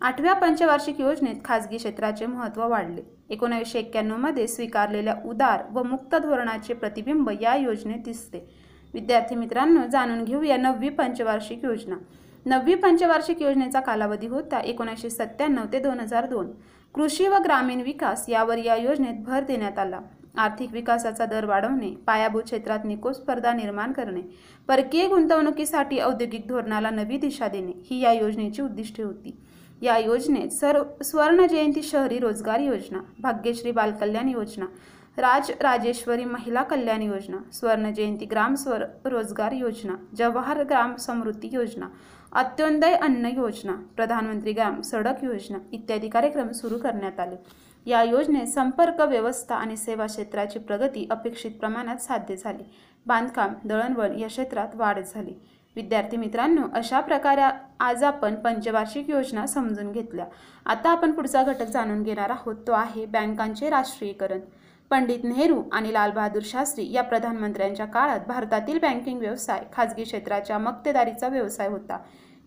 आठव्या 0.00 0.34
पंचवार्षिक 0.34 1.00
योजनेत 1.00 1.40
खासगी 1.44 1.76
क्षेत्राचे 1.76 2.26
महत्त्व 2.26 2.66
वाढले. 2.68 3.02
एकोणीसशे 3.30 3.78
एक्क्याण्णवमध्ये 3.78 4.46
स्वीकारलेल्या 4.46 5.14
उदार 5.24 5.64
व 5.72 5.82
मुक्त 5.82 6.14
धोरणाचे 6.14 6.74
प्रतिबिंब 6.74 7.30
या 7.40 7.56
योजनेत 7.56 8.04
दिसते 8.04 8.46
विद्यार्थी 8.94 9.34
मित्रांनो 9.34 9.88
जाणून 9.92 10.24
घेऊया 10.24 10.56
नववी 10.56 10.88
पंचवार्षिक 10.88 11.64
योजना. 11.64 11.96
नववी 12.46 12.74
पंचवार्षिक 12.74 13.42
योजनेचा 13.42 13.80
कालावधी 13.80 14.26
होता 14.26 14.58
एकोणीसशे 14.58 15.10
सत्त्याण्णव 15.10 15.72
ते 15.72 15.78
दोन 15.78 16.00
हजार 16.00 16.26
दोन. 16.26 16.52
कृषी 16.96 17.26
व 17.28 17.34
ग्रामीण 17.44 17.80
विकास 17.80 18.24
यावर 18.28 18.58
या 18.58 18.74
योजनेत 18.76 19.14
भर 19.24 19.40
देण्यात 19.40 19.78
आला. 19.78 19.98
आर्थिक 20.38 20.72
विकासाचा 20.72 21.26
दर 21.26 21.44
वाढवणे 21.44 21.90
पायाभूत 22.06 22.42
क्षेत्रात 22.42 22.78
निको 22.84 23.12
स्पर्धा 23.12 23.52
निर्माण 23.52 23.92
करणे 23.92 24.20
परकीय 24.68 25.06
गुंतवणुकीसाठी 25.08 25.98
औद्योगिक 25.98 26.46
धोरणाला 26.48 26.90
नवी 26.90 27.18
दिशा 27.18 27.48
देणे 27.48 27.72
ही 27.90 28.00
या 28.00 28.12
योजनेची 28.12 28.62
उद्दिष्टे 28.62 29.02
होती. 29.02 29.36
या 29.82 29.98
योजनेत 29.98 30.48
सर्व 30.48 31.02
स्वर्ण 31.04 31.46
जयंती 31.46 31.82
शहरी 31.82 32.18
रोजगार 32.18 32.60
योजना 32.60 32.98
भाग्यश्री 33.18 33.70
बालकल्याण 33.70 34.28
योजना 34.28 34.66
राज 35.18 35.50
राजेश्वरी 35.60 36.24
महिला 36.24 36.62
कल्याण 36.62 37.02
योजना 37.02 37.36
स्वर्ण 37.52 37.90
जयंती 37.90 38.24
ग्राम 38.24 38.54
स्वर 38.54 38.84
रोजगार 39.04 39.52
योजना 39.52 39.94
जवाहर 40.14 40.62
ग्राम 40.62 40.96
समृद्धी 40.96 41.48
योजना 41.52 41.86
अत्योदय 42.32 42.94
अन्न 42.94 43.26
योजना 43.26 43.72
प्रधानमंत्री 43.96 44.52
ग्राम 44.52 44.80
सडक 44.80 45.24
योजना 45.24 45.58
इत्यादी 45.72 46.08
कार्यक्रम 46.08 46.50
सुरू 46.50 46.78
करण्यात 46.78 47.20
आले. 47.20 47.36
या 47.86 48.02
योजनेत 48.02 48.46
संपर्क 48.46 49.00
व्यवस्था 49.00 49.54
आणि 49.54 49.76
सेवा 49.76 50.06
क्षेत्राची 50.06 50.58
प्रगती 50.58 51.06
अपेक्षित 51.10 51.50
प्रमाणात 51.50 51.96
साध्य 51.96 52.36
झाली. 52.36 52.62
बांधकाम 53.06 53.54
दळणवळण 53.64 54.18
या 54.18 54.28
क्षेत्रात 54.28 54.68
वाढ 54.74 54.98
झाली. 54.98 55.34
विद्यार्थी 55.76 56.16
मित्रांनो 56.16 56.62
अशा 56.74 57.00
प्रकारे 57.00 57.42
आज 57.80 58.04
आपण 58.04 58.34
पंचवार्षिक 58.34 59.10
योजना 59.10 59.46
समजून 59.46 59.92
घेतल्या. 59.92 60.26
आता 60.66 60.90
आपण 60.90 61.12
पुढचा 61.12 61.42
घटक 61.42 61.66
जाणून 61.66 62.02
घेणार 62.02 62.30
आहोत. 62.30 62.54
तो 62.66 62.72
आहे 62.72 63.06
बँकांचे 63.06 63.70
राष्ट्रीयकरण. 63.70 64.40
पंडित 64.90 65.24
नेहरू 65.24 65.62
आणि 65.72 65.92
लालबहादूर 65.92 66.42
शास्त्री 66.44 66.90
या 66.92 67.02
प्रधानमंत्र्यांच्या 67.02 67.86
काळात 67.86 68.20
भारतातील 68.28 68.78
बँकिंग 68.78 69.18
व्यवसाय 69.18 69.64
खाजगी 69.72 70.04
क्षेत्राच्या 70.04 70.58
मक्तेदारीचा 70.58 71.28
व्यवसाय 71.28 71.68
होता. 71.68 71.98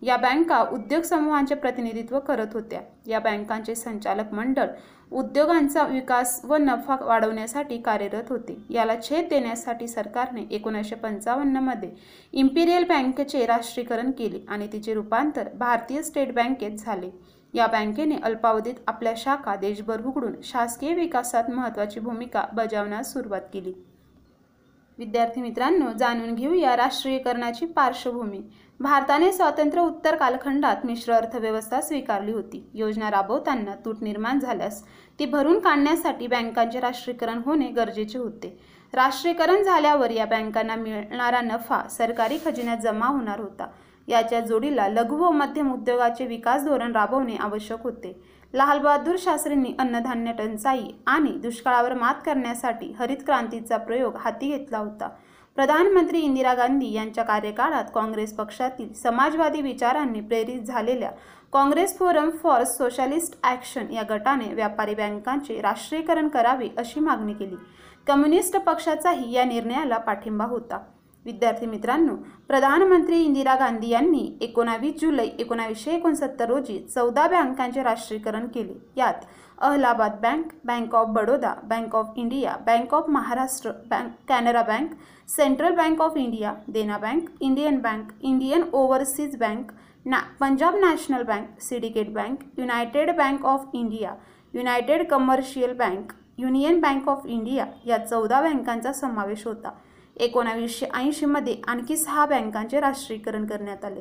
या 0.02 0.16
बँका 0.16 0.60
उद्योग 0.72 1.02
समूहांचे 1.02 1.54
प्रतिनिधित्व 1.54 2.18
करत 2.18 2.54
होत्या. 2.54 2.80
या 3.06 3.18
बँकांचे 3.18 3.74
संचालक 3.74 4.32
मंडळ 4.34 4.66
उद्योगांचा 5.12 5.82
विकास 5.86 6.40
व 6.44 6.56
नफा 6.56 6.96
वाढवण्यासाठी 7.00 7.78
कार्यरत 7.78 8.30
होते. 8.30 8.56
याला 8.70 8.94
छेद 9.02 9.28
देण्यासाठी 9.28 9.88
सरकारने 9.88 10.46
एकोणीसशे 10.50 10.94
पंचावन्नमध्ये 10.94 11.90
इम्पिरियल 12.32 12.84
बँकेचे 12.84 13.44
राष्ट्रीयकरण 13.46 14.10
केले 14.10 14.44
आणि 14.48 14.68
तिचे 14.72 14.94
रूपांतर 14.94 15.48
भारतीय 15.54 16.02
स्टेट 16.02 16.34
बँकेत 16.34 16.78
झाले. 16.78 17.10
या 17.54 17.66
बँकेने 17.66 18.16
अल्पावधीत 18.22 18.74
आपल्या 18.86 19.12
शाखा 19.16 19.56
देशभर 19.56 20.00
उघडून 20.06 20.32
शासकीय 20.42 20.94
विकासात 20.94 21.50
महत्त्वाची 21.50 22.00
भूमिका 22.00 22.44
बजावण्यास 22.52 23.12
सुरुवात 23.12 23.40
केली. 23.52 23.72
विद्यार्थी 24.98 25.40
मित्रांनो 25.40 25.92
जाणून 25.98 26.34
घेऊया 26.34 26.76
राष्ट्रीयकरणाची 26.76 27.66
पार्श्वभूमी. 27.66 28.40
भारताने 28.80 29.32
स्वातंत्र्य 29.32 29.82
उत्तर 29.82 30.16
कालखंडात 30.16 30.76
मिश्र 30.84 31.12
अर्थव्यवस्था 31.12 31.80
स्वीकारली 31.80 32.32
होती. 32.32 32.70
योजना 32.74 33.10
राबवताना 33.10 33.74
तूट 33.84 34.02
निर्माण 34.02 34.38
झाल्यास 34.38 34.82
ती 35.18 35.26
भरून 35.26 35.58
काढण्यासाठी 35.58 36.26
बँकांचे 36.26 36.80
राष्ट्रीयकरण 36.80 37.40
होणे 37.44 37.68
गरजेचे 37.68 38.18
होते. 38.18 38.58
राष्ट्रीयकरण 38.92 39.62
झाल्यावर 39.62 40.10
या 40.10 40.24
बँकांना 40.24 40.74
मिळणारा 40.74 41.40
नफा 41.40 41.82
सरकारी 41.88 42.38
खजिन्यात 42.44 42.78
जमा 42.78 43.06
होणार 43.06 43.40
होता. 43.40 43.66
याच्या 44.10 44.40
जोडीला 44.40 44.88
लघु 44.88 45.16
व 45.16 45.30
मध्यम 45.30 45.72
उद्योगाचे 45.72 46.26
विकास 46.26 46.64
धोरण 46.64 46.92
राबवणे 46.92 47.36
आवश्यक 47.36 47.82
होते. 47.82 48.12
लालबहादूर 48.54 49.16
शास्त्रींनी 49.18 49.72
अन्नधान्य 49.78 50.32
टंचाई 50.32 50.86
आणि 51.06 51.32
दुष्काळावर 51.32 51.94
मात 51.94 52.14
करण्यासाठी 52.26 52.92
हरित 52.98 53.16
क्रांतीचा 53.26 53.76
प्रयोग 53.76 54.16
हाती 54.16 54.50
घेतला 54.50 54.78
होता. 54.78 55.08
प्रधानमंत्री 55.56 56.20
इंदिरा 56.20 56.54
गांधी 56.54 56.92
यांच्या 56.92 57.24
कार्यकाळात 57.24 57.84
काँग्रेस 57.94 58.32
पक्षातील 58.36 58.92
समाजवादी 58.92 59.62
विचारांनी 59.62 60.20
प्रेरित 60.20 60.62
झालेल्या 60.62 61.10
Congress 61.52 61.96
Forum 61.98 62.30
for 62.30 62.64
Socialist 62.64 63.38
Action 63.44 63.90
या 63.92 64.02
गटाने 64.10 64.52
व्यापारी 64.54 64.94
बँकांचे 64.94 65.60
राष्ट्रीयकरण 65.60 66.28
करावे 66.28 66.68
अशी 66.78 67.00
मागणी 67.00 67.32
केली. 67.32 67.56
कम्युनिस्ट 68.06 68.56
पक्षाचाही 68.56 69.32
या 69.32 69.44
निर्णयाला 69.44 69.98
पाठिंबा 69.98 70.44
होता. 70.44 70.78
विद्यार्थी 71.26 71.66
मित्रांनो 71.66 72.14
प्रधानमंत्री 72.48 73.20
इंदिरा 73.22 73.54
गांधी 73.60 73.88
यांनी 73.88 74.38
एकोणावीस 74.40 75.00
जुलै 75.00 75.26
एकोणावीसशे 75.38 75.90
एकोणसत्तर 75.94 76.48
रोजी 76.48 76.78
चौदा 76.94 77.26
बँकांचे 77.28 77.82
राष्ट्रीयकरण 77.82 78.46
केले. 78.54 78.74
यात 78.96 79.24
Allahabad 79.58 80.12
Bank 80.22 80.52
Bank 80.64 80.94
of 80.94 81.08
Baroda 81.14 81.54
Bank 81.64 81.94
of 81.96 82.12
India 82.16 82.56
Bank 82.66 82.94
of 82.94 83.08
Maharashtra 83.08 83.70
Bank 83.90 84.12
Canara 84.28 84.62
Bank 84.62 84.94
Central 85.28 85.74
Bank 85.76 86.00
of 86.00 86.16
India 86.16 86.54
Dena 86.68 86.98
Bank 86.98 87.28
Indian 87.40 87.78
Bank 87.80 88.12
Indian 88.22 88.62
Overseas 88.72 89.36
Bank 89.36 89.72
ना 90.06 90.20
Punjab 90.40 90.76
National 90.76 91.22
Bank 91.22 91.60
Syndicate 91.60 92.12
Bank 92.12 92.44
United 92.58 93.10
Bank 93.16 93.44
of 93.44 93.70
India 93.74 94.14
United 94.54 95.06
Commercial 95.08 95.72
Bank 95.76 96.12
Union 96.38 96.80
Bank 96.80 97.08
of 97.08 97.26
India 97.26 97.66
या 97.86 97.98
चौदा 97.98 98.40
बँकांचा 98.42 98.92
समावेश 98.92 99.46
होता. 99.46 99.70
एकोणावीसशे 100.20 100.86
ऐंशीमध्ये 100.94 101.56
आणखी 101.68 101.96
सहा 101.96 102.24
बँकांचे 102.26 102.80
राष्ट्रीयकरण 102.80 103.46
करण्यात 103.46 103.84
आले. 103.84 104.00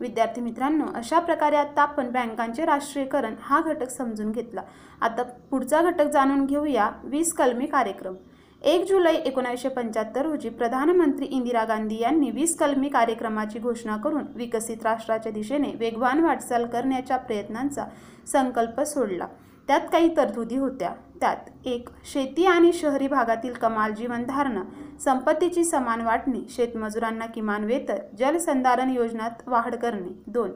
विद्यार्थी 0.00 0.40
मित्रांनो 0.40 0.84
अशा 0.94 1.18
प्रकारे 1.18 1.56
आता 1.56 1.82
आपण 1.82 2.10
बँकांचे 2.10 2.64
राष्ट्रीयकरण 2.64 3.34
हा 3.40 3.60
घटक 3.60 3.88
समजून 3.88 4.30
घेतला. 4.32 4.62
आता 5.00 5.22
पुढचा 5.22 5.82
घटक 5.82 6.10
जाणून 6.10 6.44
घेऊया 6.46 6.90
वीस 7.04 7.32
कलमी 7.32 7.66
कार्यक्रम. 7.66 8.14
एक 8.62 8.84
जुलै 8.88 9.14
एकोणीसशे 9.14 9.68
पंच्याहत्तर 9.68 10.26
रोजी 10.26 10.48
प्रधानमंत्री 10.48 11.26
इंदिरा 11.26 11.64
गांधी 11.64 12.00
यांनी 12.00 12.30
वीस 12.30 12.56
कलमी 12.56 12.88
कार्यक्रमाची 12.88 13.58
घोषणा 13.58 13.96
करून 13.96 14.24
विकसित 14.34 14.76
राष्ट्राच्या 14.82 15.32
दिशेने 15.32 15.72
वेगवान 15.78 16.20
वाटचाल 16.20 16.66
करण्याच्या 16.66 17.16
प्रयत्नांचा 17.16 17.84
संकल्प 18.32 18.80
सोडला. 18.80 19.26
त्यात 19.66 19.80
काही 19.92 20.16
तरतुदी 20.16 20.56
होत्या. 20.56 20.90
त्यात 21.20 21.66
एक 21.66 21.88
शेती 22.04 22.46
आणि 22.46 22.72
शहरी 22.72 23.08
भागातील 23.08 23.52
कमाल 23.52 23.94
जीवनधारणा. 23.94 24.62
संपत्तीची 25.04 25.64
समान 25.64 26.00
वाटणी 26.00 26.40
शेतमजुरांना 26.50 27.26
किमान 27.26 27.64
वेतन 27.64 28.16
जलसंधारण 28.18 28.90
योजनात 28.90 29.48
वाढ 29.48 29.74
करणे. 29.74 30.22
दोन 30.26 30.50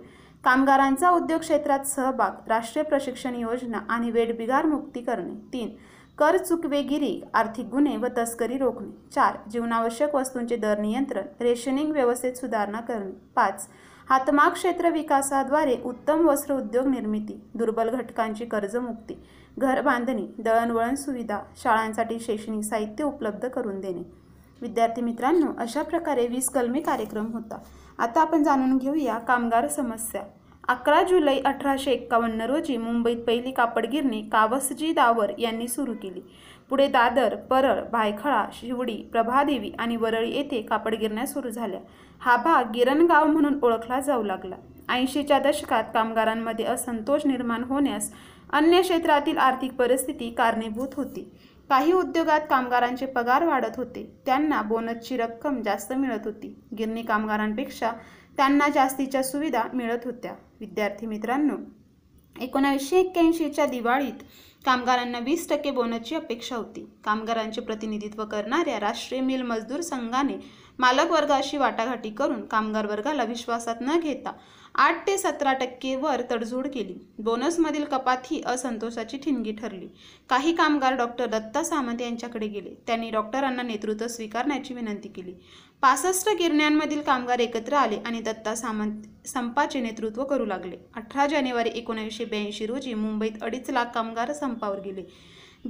कामगारांचा 0.45 1.11
उद्योग 1.11 1.41
क्षेत्रात 1.41 1.85
सहभाग 1.87 2.49
राष्ट्रीय 2.49 2.85
प्रशिक्षण 2.85 3.35
योजना 3.35 3.79
आणि 3.89 4.11
वेडबिगार 4.11 4.67
मुक्ती 4.67 5.01
करणे. 5.01 5.35
तीन 5.53 5.69
कर 6.19 6.37
चुकवेगिरी 6.37 7.21
आर्थिक 7.35 7.67
गुन्हे 7.67 7.97
व 7.97 8.07
तस्करी 8.19 8.59
रोखणे. 8.59 8.91
चार 9.15 9.37
जीवनावश्यक 9.51 10.15
वस्तूंचे 10.15 10.57
दर 10.57 10.79
नियंत्रण 10.79 11.27
रेशनिंग 11.41 11.93
व्यवस्थेत 11.93 12.35
सुधारणा 12.35 12.81
करणे. 12.81 13.11
पाच 13.37 13.69
हातमाग 14.11 14.51
क्षेत्र 14.51 14.91
विकासाद्वारे 14.91 15.77
उत्तम 15.85 16.27
वस्त्र 16.29 16.55
उद्योग 16.55 16.87
निर्मिती 16.87 17.41
दुर्बल 17.55 17.91
घटकांची 17.91 18.45
कर्जमुक्ती 18.45 19.15
घर 19.59 19.81
बांधणी 19.81 20.27
दळणवळण 20.39 20.95
सुविधा 20.95 21.39
शाळांसाठी 21.57 22.19
शैक्षणिक 22.21 22.65
साहित्य 22.65 23.05
उपलब्ध 23.05 23.49
करून 23.49 23.81
देणे. 23.81 24.03
विद्यार्थी 24.63 25.03
मित्रांनो 25.03 25.47
अशा 25.59 25.83
प्रकारे 25.83 26.27
वीस 26.27 26.49
कलमी 26.49 26.81
कार्यक्रम 26.81 27.27
होता. 27.33 27.59
आता 27.99 28.21
आपण 28.21 28.43
जाणून 28.43 28.77
घेऊया 28.79 29.19
कामगार 29.19 29.69
समस्या. 29.69 30.23
अकरा 30.69 31.03
जुलै 31.03 31.39
अठराशे 31.45 31.91
एक्कावन्न 31.91 32.41
रोजी 32.41 32.77
मुंबईत 32.77 33.25
पहिली 33.27 33.51
कापडगिरणी 33.51 34.23
कावसजी 34.23 34.93
दावर 34.93 35.31
यांनी 35.39 35.69
सुरू 35.69 35.93
केली. 35.93 36.21
पुढे 36.71 36.87
दादर 36.87 37.35
परळ 37.37 37.81
भायखळा 37.93 38.45
शिवडी 38.53 38.97
प्रभादेवी 39.13 39.71
आणि 39.79 39.97
वरळी 39.97 40.31
येथे 40.31 40.63
कापडगिरण्या 40.63 41.27
सुरू 41.27 41.51
झाल्या. 41.51 41.81
हा 42.21 42.37
भाग 42.37 42.71
गिरणगाव 42.71 43.27
म्हणून 43.27 43.59
ओळखला 43.63 44.01
जाऊ 44.01 44.23
लागला. 44.23 44.57
ऐंशीच्या 44.89 45.39
दशकात 45.39 45.85
कामगारांमध्ये 45.95 46.65
असंतोष 46.65 47.27
निर्माण 47.27 47.65
होण्यास 47.65 48.13
अन्य 48.53 48.81
क्षेत्रातील 48.83 49.39
आर्थिक 49.39 49.73
परिस्थिती 49.73 50.31
कारणीभूत 50.31 50.95
होती. 50.95 51.29
काही 51.71 51.93
उद्योगात 51.93 52.41
कामगारांचे 52.51 53.07
पगार 53.07 53.45
वाढत 53.47 53.77
होते. 53.77 54.05
त्यांना 54.27 54.63
बोनसची 54.63 55.17
रक्कम 55.17 55.61
जास्त 55.63 55.93
मिळत 55.93 56.25
होती. 56.25 56.55
गिरणी 56.79 57.03
कामगारांपेक्षा 57.03 57.91
त्यांना 58.37 58.69
जास्तीच्या 58.69 59.23
सुविधा 59.23 59.63
मिळत 59.75 60.05
होत्या. 60.05 60.33
विद्यार्थी 60.61 61.07
मित्रांनो 61.07 61.57
एकोणावीसशे 62.41 63.01
एक्क्याऐंशीच्या 63.01 63.67
दिवाळीत 63.67 64.23
कामगारांना 64.65 65.19
वीस 65.19 65.49
टक्के 65.49 65.71
बोनसची 65.71 66.15
अपेक्षा 66.15 66.57
होती. 66.57 66.85
कामगारांचे 67.05 67.61
प्रतिनिधित्व 67.61 68.25
करणाऱ्या 68.25 68.79
राष्ट्रीय 68.81 69.21
मिल 69.21 69.43
मजदूर 69.43 69.81
संघाने 69.81 70.35
मालक 70.79 71.11
वर्गाशी 71.11 71.57
वाटाघाटी 71.57 72.11
करून 72.11 72.45
कामगार 72.47 72.87
वर्गाला 72.87 73.25
विश्वासात 73.25 73.77
न 73.81 73.99
घेता 74.01 74.33
आठ 74.75 75.07
ते 75.07 75.19
सतरा 75.19 75.53
टक्केवर 75.53 76.23
तडजोड 76.31 76.67
केली. 76.67 76.95
बोनसमधील 77.19 77.85
कपात 77.85 78.17
ही 78.31 78.43
असंतोषाची 78.47 79.17
ठिणगी 79.17 79.53
ठरली. 79.53 79.89
काही 80.29 80.55
कामगार 80.55 80.97
डॉक्टर 80.97 81.27
दत्ता 81.27 81.63
सामंत 81.63 82.01
यांच्याकडे 82.01 82.47
गेले. 82.47 82.75
त्यांनी 82.87 83.11
डॉक्टरांना 83.11 83.63
नेतृत्व 83.63 84.07
स्वीकारण्याची 84.07 84.75
विनंती 84.75 85.09
केली. 85.09 85.33
पासष्ट 85.83 86.29
गिरण्यांमधील 86.39 87.01
कामगार 87.01 87.39
एकत्र 87.39 87.75
आले 87.75 87.97
आणि 87.97 88.21
दत्ता 88.21 88.55
सामंत 88.55 89.29
संपाचे 89.29 89.81
नेतृत्व 89.81 90.25
करू 90.25 90.47
लागले. 90.47 90.77
अठरा 90.95 91.27
जानेवारी 91.27 91.71
एकोणीसशे 91.75 92.25
ब्याऐंशी 92.25 92.67
रोजी 92.67 92.95
मुंबईत 92.95 93.43
अडीच 93.43 93.71
लाख 93.71 93.87
कामगार 93.95 94.33
संपावर 94.33 94.81
गेले. 94.81 95.03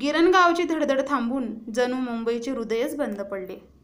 गिरणगावची 0.01 0.63
धडधड 0.63 1.01
थांबून 1.09 1.73
जणू 1.75 1.97
मुंबईचे 1.97 2.51
हृदयच 2.51 2.97
बंद 2.97 3.21
पडले. 3.21 3.80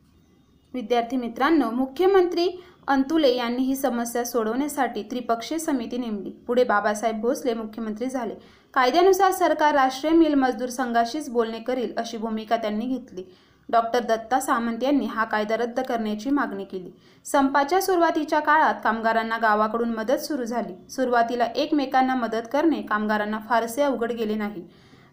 विद्यार्थी 0.76 1.16
मित्रांनो 1.16 1.71
मुख्यमंत्री 1.71 2.49
अंतुले 2.88 3.37
यांनी 3.37 3.62
ही 3.62 3.76
समस्या 3.76 4.25
सोडवण्यासाठी 4.25 5.02
त्रिपक्षीय 5.02 5.59
समिती 5.59 5.99
नेमली. 5.99 6.30
पुढे 6.47 6.64
बाबासाहेब 6.64 7.21
भोसले 7.21 7.54
मुख्यमंत्री 7.54 8.06
झाले. 8.06 8.35
कायद्यानुसार 8.75 9.33
सरकार 9.33 9.75
राष्ट्रीय 9.75 10.12
मिल 10.12 10.35
मजदूर 10.35 10.68
संघाशीच 10.68 11.28
बोलणे 11.28 11.59
करील 11.59 11.92
अशी 11.97 12.16
भूमिका 12.16 12.56
त्यांनी 12.56 12.87
घेतली. 12.87 13.25
डॉक्टर 13.68 14.00
दत्ता 14.00 14.40
सामंत 14.40 14.83
यांनी 14.83 15.06
हा 15.06 15.25
कायदा 15.25 15.56
रद्द 15.56 15.80
करण्याची 15.80 16.30
मागणी 16.30 16.64
केली. 16.64 16.90
संपाच्या 17.25 17.80
सुरुवातीच्या 17.83 18.40
काळात 18.40 18.75
कामगारांना 18.85 19.38
गावाकडून 19.38 19.95
मदत 19.95 20.21
सुरू 20.21 20.45
झाली. 20.45 20.90
सुरुवातीला 20.90 21.45
एकमेकांना 21.45 22.14
मदत 22.14 22.49
करणे 22.52 22.83
कामगारांना 22.83 23.38
फारसे 23.38 23.83
अवघड 23.83 24.12
गेले 24.12 24.35
नाही. 24.35 24.64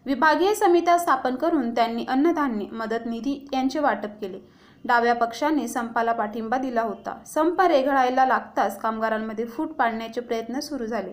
विभागीय 0.06 0.54
समित्या 0.54 0.98
स्थापन 0.98 1.34
करून 1.34 1.74
त्यांनी 1.74 2.04
अन्नधान्य 2.08 2.66
मदत 2.72 3.06
निधी 3.06 3.48
यांचे 3.52 3.78
वाटप 3.78 4.20
केले. 4.20 4.38
डाव्या 4.84 5.14
पक्षाने 5.14 5.68
संपाला 5.68 6.12
पाठिंबा 6.12 6.56
दिला 6.58 6.82
होता. 6.82 7.18
संप 7.26 7.60
रेघळायला 7.60 8.26
लागताच 8.26 8.80
कामगारांमध्ये 8.80 9.44
फूट 9.44 9.68
पाडण्याचे 9.68 10.20
प्रयत्न 10.20 10.60
सुरू 10.60 10.86
झाले. 10.86 11.12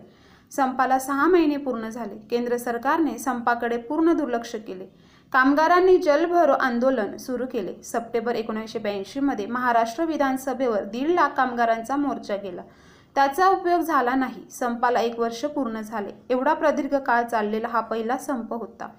संपाला 0.52 1.00
सहा 1.00 1.28
महिने 1.28 1.58
पूर्ण 1.58 1.90
झाले. 1.90 2.16
केंद्र 2.16 2.58
सरकारने 2.58 3.18
संपाकडे 3.18 3.78
पूर्ण 3.78 4.14
दुर्लक्ष 4.14 4.56
केले. 4.56 4.86
कामगारांनी 5.34 5.98
जलभरो 5.98 6.52
आंदोलन 6.52 7.18
सुरू 7.18 7.46
केले. 7.46 7.84
सप्टेंबर 7.84 8.36
एकोणीसशे 8.36 8.80
ब्याऐंशीमध्ये 8.80 9.46
महाराष्ट्र 9.46 10.06
विधानसभेवर 10.06 10.84
दीड 10.84 11.10
लाख 11.10 11.30
कामगारांचा 11.30 11.96
मोर्चा 11.96 12.36
गेला. 12.36 12.62
त्याचा 13.16 13.48
उपयोग 13.48 13.82
झाला 13.82 14.16
नाही. 14.16 14.50
संपाला 14.52 15.00
एक 15.00 15.20
वर्ष 15.20 15.46
पूर्ण 15.46 15.82
झाले. 15.82 16.12
एवढा 16.30 16.54
प्रदीर्घ 16.54 16.96
काळ 16.96 17.24
चाललेला 17.24 17.68
हा 17.68 17.80
पहिला 17.80 18.18
संप 18.18 18.54
होता. 18.54 18.90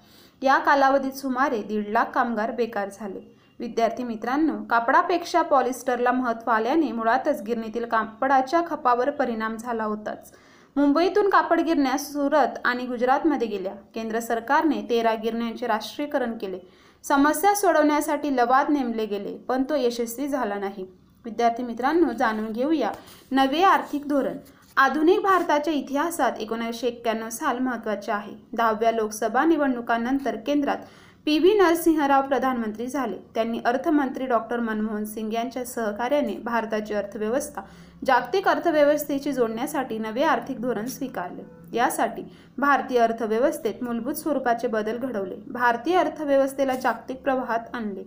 या 0.41 0.57
कालावधीत 0.57 1.11
सुमारे 1.11 1.63
दीड 1.63 1.87
लाख 1.87 2.05
कामगार 2.05 2.51
बेकार 2.51 2.89
झाले. 2.89 3.42
विद्यार्थी 3.59 4.03
मित्रांनो 4.03 4.53
कापडापेक्षा 4.69 5.41
पॉलिस्टरला 5.41 6.11
महत्त्व 6.11 6.51
आल्याने 6.51 6.91
मुळातच 6.91 7.41
गिरणीतील 7.41 7.85
कापडाच्या 7.85 8.61
खपावर 8.67 9.09
परिणाम 9.09 9.57
झाला 9.57 9.83
होताच. 9.83 10.31
मुंबईतून 10.75 11.29
कापड 11.29 11.59
गिरण्या 11.59 11.97
सुरत 11.97 12.59
आणि 12.65 12.85
गुजरातमध्ये 12.85 13.47
गेल्या. 13.47 13.73
केंद्र 13.95 14.19
सरकारने 14.19 14.81
तेरा 14.89 15.13
गिरण्यांचे 15.13 15.67
राष्ट्रीयकरण 15.67 16.37
केले. 16.37 16.59
समस्या 17.03 17.53
सोडवण्यासाठी 17.55 18.35
लवाद 18.35 18.69
नेमले 18.69 19.05
गेले 19.05 19.37
पण 19.37 19.63
तो 19.63 19.75
यशस्वी 19.75 20.27
झाला 20.27 20.55
नाही. 20.55 20.85
विद्यार्थी 21.25 21.63
मित्रांनो 21.63 22.11
जाणून 22.13 22.51
घेऊया 22.51 22.91
नवे 23.31 23.61
आर्थिक 23.61 24.07
धोरण. 24.07 24.37
आधुनिक 24.77 25.19
भारताच्या 25.19 25.73
इतिहासात 25.73 26.31
एकोणीसशे 26.39 26.87
एक्क्याण्णव 26.87 27.29
साल 27.29 27.59
महत्त्वाचे 27.59 28.11
आहे. 28.11 28.35
दहाव्या 28.53 28.91
लोकसभा 28.91 29.45
निवडणुकांनंतर 29.45 30.35
केंद्रात 30.35 30.77
पी 31.25 31.37
व्ही 31.39 31.53
नरसिंहराव 31.53 32.21
प्रधानमंत्री 32.21 32.87
झाले. 32.87 33.17
त्यांनी 33.35 33.59
अर्थमंत्री 33.65 34.25
डॉक्टर 34.25 34.59
मनमोहन 34.59 35.05
सिंग 35.05 35.33
यांच्या 35.33 35.65
सहकार्याने 35.65 36.33
भारताची 36.33 36.93
अर्थव्यवस्था 36.93 37.61
जागतिक 38.05 38.47
अर्थव्यवस्थेची 38.47 39.31
जोडण्यासाठी 39.31 39.97
नवे 39.97 40.23
आर्थिक 40.23 40.61
धोरण 40.61 40.85
स्वीकारले. 40.85 41.43
यासाठी 41.77 42.21
भारतीय 42.57 42.99
अर्थव्यवस्थेत 42.99 43.83
मूलभूत 43.83 44.13
स्वरूपाचे 44.13 44.67
बदल 44.67 44.97
घडवले. 44.97 45.35
भारतीय 45.47 45.97
अर्थव्यवस्थेला 45.97 46.75
जागतिक 46.75 47.21
प्रवाहात 47.21 47.59
आणले. 47.73 48.03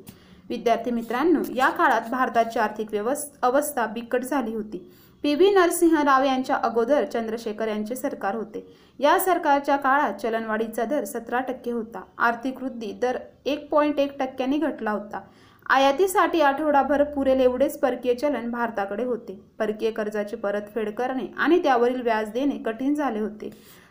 विद्यार्थी 0.48 0.90
मित्रांनो 0.90 1.40
या 1.54 1.68
काळात 1.68 2.10
भारताची 2.10 2.58
आर्थिक 2.58 2.88
व्यवस्था 2.90 3.46
अवस्था 3.46 3.86
बिकट 3.86 4.22
झाली 4.22 4.54
होती. 4.54 4.92
पी 5.24 5.34
व्ही 5.34 5.50
नरसिंहराव 5.50 6.24
यांच्या 6.24 6.56
अगोदर 6.56 7.04
चंद्रशेखर 7.04 7.68
यांचे 7.68 7.96
सरकार 7.96 8.34
होते. 8.34 8.66
या 8.98 9.18
सरकारच्या 9.18 9.76
काळात 9.76 10.14
चलनवाढीचा 10.14 10.84
दर 10.84 11.04
सतरा 11.04 11.40
टक्के 11.40 11.70
होता. 11.70 12.02
आर्थिक 12.18 12.62
वृद्धी 12.62 12.92
दर 12.92 13.18
एक 13.46 13.68
पॉईंट 13.70 13.98
एक 13.98 14.18
टक्क्यांनी 14.18 14.58
घटला 14.58 14.90
होता. 14.90 15.20
आयातीसाठी 15.68 16.40
आठवडाभर 16.40 17.02
पुरेल 17.04 17.40
एवढेच 17.40 17.78
परकीय 17.80 18.14
चलन 18.14 18.50
भारताकडे 18.50 19.04
होते. 19.04 19.38
परकीय 19.58 19.90
कर्जाची 19.90 20.36
परतफेड 20.36 20.90
करणे 20.94 21.26
आणि 21.36 21.62
त्यावरील 21.62 22.00
व्याज 22.00 22.30
देणे 22.30 22.58
कठीण 22.58 22.94
झाले 22.94 23.18
होते. 23.18 23.50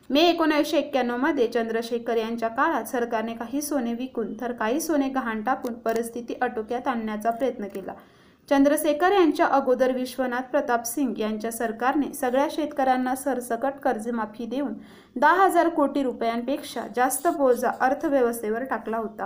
मे 0.09 0.21
एकोणीसशे 0.21 0.77
एक्क्याण्णवमध्ये 0.77 1.47
चंद्रशेखर 1.47 2.17
यांच्या 2.17 2.49
काळात 2.49 2.85
सरकारने 2.85 3.33
काही 3.33 3.61
सोने 3.61 3.93
विकून 3.93 4.33
तर 4.41 4.51
काही 4.51 4.81
सोने 4.81 5.07
गहाण 5.09 5.41
टाकून 5.43 5.73
परिस्थिती 5.73 6.33
आटोक्यात 6.41 6.87
आणण्याचा 6.87 7.29
प्रयत्न 7.29 7.67
केला. 7.67 7.93
चंद्रशेखर 8.49 9.11
यांच्या 9.11 9.45
अगोदर 9.45 9.91
विश्वनाथ 9.91 10.49
प्रताप 10.51 10.83
सिंग 10.85 11.19
यांच्या 11.19 11.51
सरकारने 11.51 12.13
सगळ्या 12.13 12.47
शेतकऱ्यांना 12.51 13.15
सरसकट 13.15 13.79
कर्जमाफी 13.83 14.45
देऊन 14.45 14.73
दहा 15.15 15.43
हजार 15.43 15.69
कोटी 15.69 16.03
रुपयांपेक्षा 16.03 16.81
जास्त 16.95 17.27
बोजा 17.37 17.71
अर्थव्यवस्थेवर 17.81 18.63
टाकला 18.63 18.97
होता. 18.97 19.25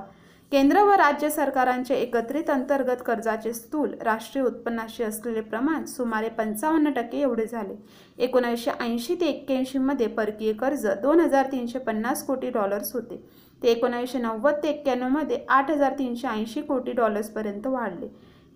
केंद्र 0.52 0.84
व 0.84 0.92
राज्य 0.92 1.30
सरकारांचे 1.30 1.96
एकत्रित 1.96 2.50
अंतर्गत 2.50 3.02
कर्जाचे 3.06 3.54
स्थूल 3.54 3.94
राष्ट्रीय 4.02 4.46
उत्पन्नाशी 4.46 5.04
असलेले 5.04 5.42
प्रमाण 5.42 5.84
सुमारे 5.86 6.30
पंचावन्न 6.30 6.92
टक्के 6.92 7.20
एवढे 7.22 7.46
झाले. 7.46 7.76
एकोणीसशे 8.18 8.72
ऐंशी 8.80 9.16
ते 9.16 9.26
एक्क्याऐंशीमध्ये 9.26 10.08
परकीय 10.08 10.54
कर्ज 10.54 10.88
दोन 11.02 11.20
हजार 11.20 11.52
तीनशे 11.52 11.80
पन्नास 11.80 12.26
कोटी 12.28 12.50
डॉलर्स 12.50 12.94
होते. 12.94 13.24
ते 13.62 13.68
एकोणीसशे 13.68 14.20
नव्वद 14.20 14.64
ते 14.64 14.70
एक्क्याण्णवमध्ये 14.70 15.46
आठ 15.50 15.72
हजार 15.72 15.94
तीनशे 16.00 16.28
ऐंशी 16.28 16.62
कोटी 16.62 16.92
डॉलर्सपर्यंत 16.92 17.68
वाढले. 17.68 18.08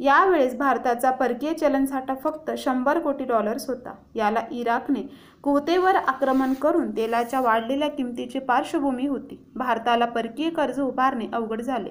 यावेळेस 0.04 0.56
भारताचा 0.56 1.12
परकीय 1.12 1.54
चलनसाठा 1.54 2.13
फक्त 2.24 2.52
शंभर 2.58 3.00
कोटी 3.00 3.24
डॉलर्स 3.24 3.68
होता. 3.70 3.94
याला 4.16 4.42
इराकने 4.52 5.02
कुवतेवर 5.44 5.96
आक्रमण 5.96 6.54
करून 6.54 6.89
तेलाच्या 6.92 7.42
वाढलेल्या 7.42 7.89
किमतीची 7.89 8.39
पार्श्वभूमी 8.39 9.08
होती. 9.08 9.39
भारताला 9.56 10.06
परकीय 10.06 10.50
कर्ज 10.50 10.80
उभारणे 10.80 11.28
अवघड 11.34 11.62
झाले. 11.62 11.89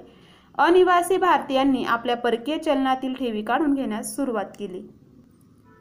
अनिवासी 0.57 1.17
भारतीयांनी 1.17 1.83
आपल्या 1.83 2.17
परकीय 2.17 2.57
चलनातील 2.57 3.13
ठेवी 3.13 3.41
काढून 3.41 3.73
घेण्यास 3.73 4.15
सुरुवात 4.15 4.45
केली. 4.59 4.87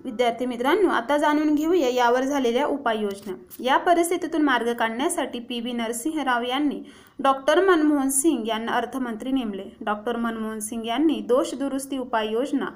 विद्यार्थी 0.04 0.46
मित्रांनो 0.46 0.88
आता 0.88 1.16
जाणून 1.18 1.54
घेऊया 1.54 1.88
यावर 1.88 2.22
झालेल्या 2.22 2.66
उपाययोजना. 2.66 3.32
या 3.60 3.76
परिस्थितीतून 3.76 4.42
मार्ग 4.42 4.72
काढण्यासाठी 4.72 5.40
पी 5.40 5.60
व्ही 5.60 5.72
नरसिंह 5.72 6.22
राव 6.22 6.42
यांनी 6.42 6.82
डॉक्टर 7.18 7.60
मनमोहन 7.64 8.08
सिंग 8.08 8.48
यांना 8.48 8.72
अर्थमंत्री 8.72 9.32
नेमले. 9.32 9.64
डॉक्टर 9.80 10.16
मनमोहन 10.16 10.58
सिंग 10.58 10.86
यांनी 10.86 11.20
दोष 11.20 11.54
दुरुस्ती 11.54 11.98
उपाययोजना 11.98 12.66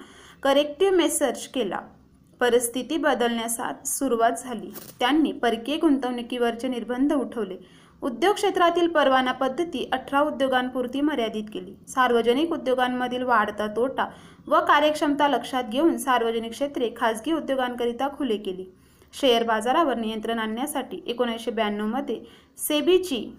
करेक्टिव्ह 0.42 0.96
मेसर्च 0.96 1.46
केला. 1.49 1.79
परिस्थिती 2.40 2.96
बदलण्यास 2.96 3.61
सुरुवात 3.88 4.33
झाली. 4.44 4.72
त्यांनी 5.01 5.33
परकीय 5.33 5.77
गुंतवणुकीवरचे 5.77 6.68
निर्बंध 6.68 7.12
उठवले. 7.12 7.57
उद्योग 8.03 8.35
क्षेत्रातील 8.35 8.88
परवाना 8.88 9.33
पद्धती 9.33 9.88
अठरा 9.92 10.20
उद्योगांपुरती 10.20 11.01
मर्यादित 11.01 11.44
केली. 11.55 11.75
सार्वजनिक 11.88 12.53
उद्योगांमधील 12.53 13.22
वाढता 13.22 13.66
तोटा 13.66 14.07
व 14.46 14.61
कार्यक्षमता 14.61 15.29
लक्षात 15.29 15.64
घेऊन 15.64 15.96
सार्वजनिक 15.99 16.53
क्षेत्रे 16.53 16.90
खाजगी 16.96 17.33
उद्योगांकरिता 17.33 18.09
खुले 18.09 18.37
केली. 18.37 18.64
शेअर 19.20 19.42
बाजारावर 19.42 19.96
नियंत्रण 19.96 20.38
आणण्यासाठी 20.38 21.03
एकोणीसशे 21.07 21.51
ब्याण्णवमध्ये 21.51 22.20
सेबीची 22.59 23.37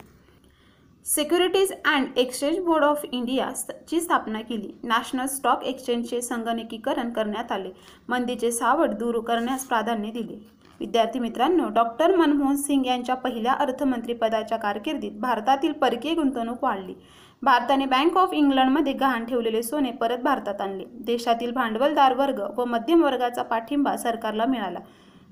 Securities 1.08 1.72
and 1.86 2.18
Exchange 2.18 2.58
Board 2.60 2.84
of 2.84 3.04
India 3.12 3.50
ची 3.90 4.00
स्थापना 4.02 4.40
केली. 4.42 4.72
नॅशनल 4.84 5.26
स्टॉक 5.26 5.64
एक्सचेंजचे 5.64 6.22
संगणकीकरण 6.22 7.12
करण्यात 7.14 7.52
आले. 7.52 7.70
मंदीचे 8.10 8.52
सावट 8.52 8.90
दूर 8.90 9.20
करण्यास 9.20 9.66
प्राधान्य 9.66 10.10
दिले. 10.12 10.36
विद्यार्थी 10.80 11.20
मित्रांनो 11.20 11.70
डॉक्टर 11.70 12.16
मनमोहन 12.16 12.56
सिंग 12.56 12.86
यांच्या 12.86 13.16
पहिल्या 13.16 13.54
अर्थमंत्रीपदाच्या 13.54 14.58
कारकिर्दीत 14.58 15.12
भारतातील 15.12 15.72
परकीय 15.72 16.14
गुंतवणूक 16.14 16.64
वाढली. 16.64 16.94
भारताने 17.42 17.86
बँक 17.86 18.18
ऑफ 18.18 18.34
इंग्लंडमध्ये 18.34 18.94
गहाण 18.94 19.26
ठेवलेले 19.26 19.64
सोने 19.64 19.92
परत 19.92 20.18
भारतात 20.18 20.62
आणले. 20.62 20.84
देशातील 21.06 21.52
भांडवलदार 21.52 22.14
वर्ग 22.14 22.46
व 22.58 22.66
मध्यम 22.66 23.04
वर्गाचा 23.04 23.44
पाठिंबा 23.44 23.98
सरकारला 23.98 24.46
मिळाला. 24.46 24.80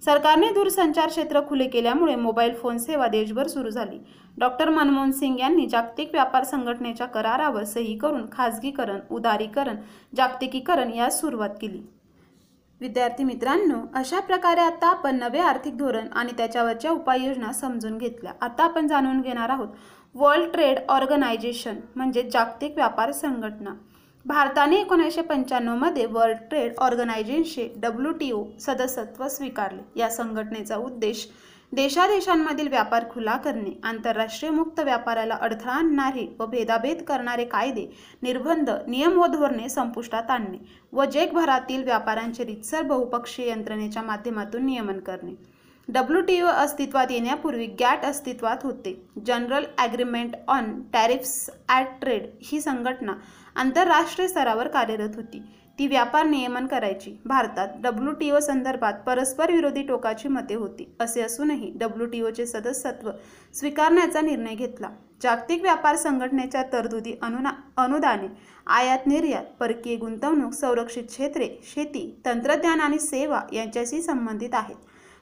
सरकारने 0.05 0.49
दूरसंचार 0.53 1.09
क्षेत्र 1.09 1.39
खुले 1.47 1.65
केल्यामुळे 1.67 2.15
मोबाईल 2.15 2.53
फोन 2.55 2.77
सेवा 2.77 3.07
देशभर 3.07 3.47
सुरू 3.47 3.69
झाली. 3.69 3.97
डॉक्टर 4.37 4.69
मनमोहन 4.69 5.11
सिंग 5.11 5.39
यांनी 5.39 5.65
जागतिक 5.65 6.09
व्यापार 6.13 6.43
संघटनेच्या 6.43 7.07
करारावर 7.07 7.63
सही 7.63 7.97
करून 7.97 8.25
खाजगीकरण 8.31 8.99
उदारीकरण 9.09 9.77
जागतिकीकरण 10.17 10.91
यास 10.93 11.19
सुरुवात 11.21 11.49
केली. 11.61 11.81
विद्यार्थी 12.81 13.23
मित्रांनो 13.23 13.79
अशा 13.95 14.19
प्रकारे 14.19 14.61
आता 14.61 14.87
आपण 14.87 15.15
नवे 15.15 15.39
आर्थिक 15.39 15.77
धोरण 15.77 16.07
आणि 16.11 16.31
त्याच्यावरच्या 16.37 16.91
उपाययोजना 16.91 17.51
समजून 17.53 17.97
घेतल्या. 17.97 18.33
आता 18.41 18.63
आपण 18.63 18.87
जाणून 18.87 19.21
घेणार 19.21 19.49
आहोत 19.49 19.67
वर्ल्ड 20.15 20.51
ट्रेड 20.51 20.79
ऑर्गनायझेशन 20.89 21.79
म्हणजे 21.95 22.29
जागतिक 22.29 22.75
व्यापार 22.75 23.11
संघटना. 23.11 23.73
भारताने 24.25 24.75
एकोणीसशे 24.75 25.21
पंच्याण्णवमध्ये 25.21 26.05
वर्ल्ड 26.05 26.37
ट्रेड 26.49 26.77
ऑर्गनायझेशनचे 26.81 27.67
डब्ल्यू 27.81 28.11
टी 28.11 28.31
ओ 28.31 28.43
सदस्यत्व 28.59 29.27
स्वीकारले. 29.27 29.81
या 29.95 30.09
संघटनेचा 30.09 30.75
उद्देश 30.75 31.27
देशादेशांमधील 31.71 32.67
व्यापार 32.67 33.03
खुला 33.09 33.35
करणे 33.37 33.71
आंतरराष्ट्रीय 33.83 34.51
मुक्त 34.51 34.79
व्यापाराला 34.79 35.35
अडथळा 35.41 35.71
आणणारे 35.71 36.25
व 36.39 36.45
भेदाभेद 36.45 37.01
करणारे 37.03 37.45
कायदे 37.45 37.85
निर्बंध 38.23 38.69
नियम 38.87 39.17
व 39.19 39.25
धोरणे 39.27 39.69
संपुष्टात 39.69 40.31
आणणे 40.31 40.57
व 40.91 41.05
जगभरातील 41.05 41.83
व्यापारांचे 41.83 42.45
रितसर 42.45 42.81
बहुपक्षीय 42.81 43.49
यंत्रणेच्या 43.49 44.03
माध्यमातून 44.03 44.65
नियमन 44.65 44.99
करणे. 44.99 45.33
डब्ल्यू 45.87 46.21
टी 46.27 46.39
ओ 46.41 46.47
अस्तित्वात 46.47 47.11
येण्यापूर्वी 47.11 47.65
गॅट 47.79 48.05
अस्तित्वात 48.05 48.63
होते. 48.63 48.93
General 49.25 49.65
agreement 49.77 50.35
on 50.47 50.71
tariffs 50.93 51.49
at 51.69 51.87
trade 52.01 52.25
ही 52.43 52.61
संघटना 52.61 53.13
आंतरराष्ट्रीय 53.55 54.27
स्तरावर 54.27 54.67
कार्यरत 54.67 55.15
होती. 55.15 55.41
ती 55.79 55.87
व्यापार 55.87 56.25
नियमन 56.25 56.67
करायची. 56.67 57.15
भारतात 57.25 57.67
डब्ल्यू 57.83 58.11
टी 58.19 58.29
ओ 58.31 58.39
संदर्भात 58.39 58.93
परस्पर 59.05 59.51
विरोधी 59.51 59.81
टोकाची 59.83 60.27
मते 60.27 60.55
होती. 60.55 60.85
असे 61.01 61.21
असूनही 61.21 61.71
डब्ल्यू 61.75 62.07
टी 62.07 62.21
ओचे 62.21 62.45
सदस्यत्व 62.45 63.11
स्वीकारण्याचा 63.53 64.21
निर्णय 64.21 64.55
घेतला. 64.55 64.89
जागतिक 65.21 65.61
व्यापार 65.61 65.95
संघटनेच्या 65.95 66.63
तरतुदी 66.73 67.13
अनुना 67.23 67.51
अनुदाने 67.77 68.27
आयात 68.67 69.07
निर्यात 69.07 69.43
परकीय 69.59 69.95
गुंतवणूक 69.95 70.53
संरक्षित 70.53 71.03
क्षेत्रे 71.03 71.47
शेती 71.65 72.09
तंत्रज्ञान 72.25 72.79
आणि 72.81 72.99
सेवा 72.99 73.41
यांच्याशी 73.53 74.01
संबंधित 74.01 74.53
आहेत. 74.53 74.75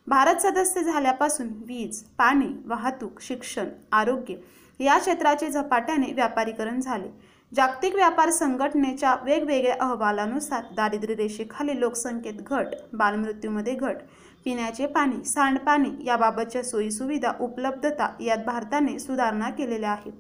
भारत 0.07 0.41
सदस्य 0.41 0.81
झाल्यापासून 0.81 1.47
वीज 1.67 2.01
पाणी 2.17 2.47
वाहतूक 2.65 3.21
शिक्षण 3.21 3.67
आरोग्य 3.91 4.35
या 4.79 4.97
क्षेत्राचे 4.99 5.49
झपाट्याने 5.49 6.11
व्यापारीकरण 6.13 6.79
झाले. 6.79 7.07
जागतिक 7.51 7.95
व्यापार 7.95 8.29
संघटनेच्या 8.29 9.15
वेगवेगळ्या 9.23 9.75
अहवालानुसार 9.81 10.63
दारिद्र्य 10.75 11.15
रेषेखाली 11.15 11.79
लोकसंख्येत 11.79 12.41
घट 12.41 12.75
बालमृत्यूमध्ये 12.93 13.75
घट 13.75 13.97
पिण्याचे 14.45 14.87
पाणी 14.87 15.23
सांडपाणी 15.25 15.91
याबाबतच्या 16.05 16.63
सोयीसुविधा 16.63 17.31
उपलब्धता 17.39 18.09
यात 18.19 18.45
भारताने 18.45 18.97
सुधारणा 18.99 19.49
केलेल्या 19.49 19.91
आहेत. 19.91 20.13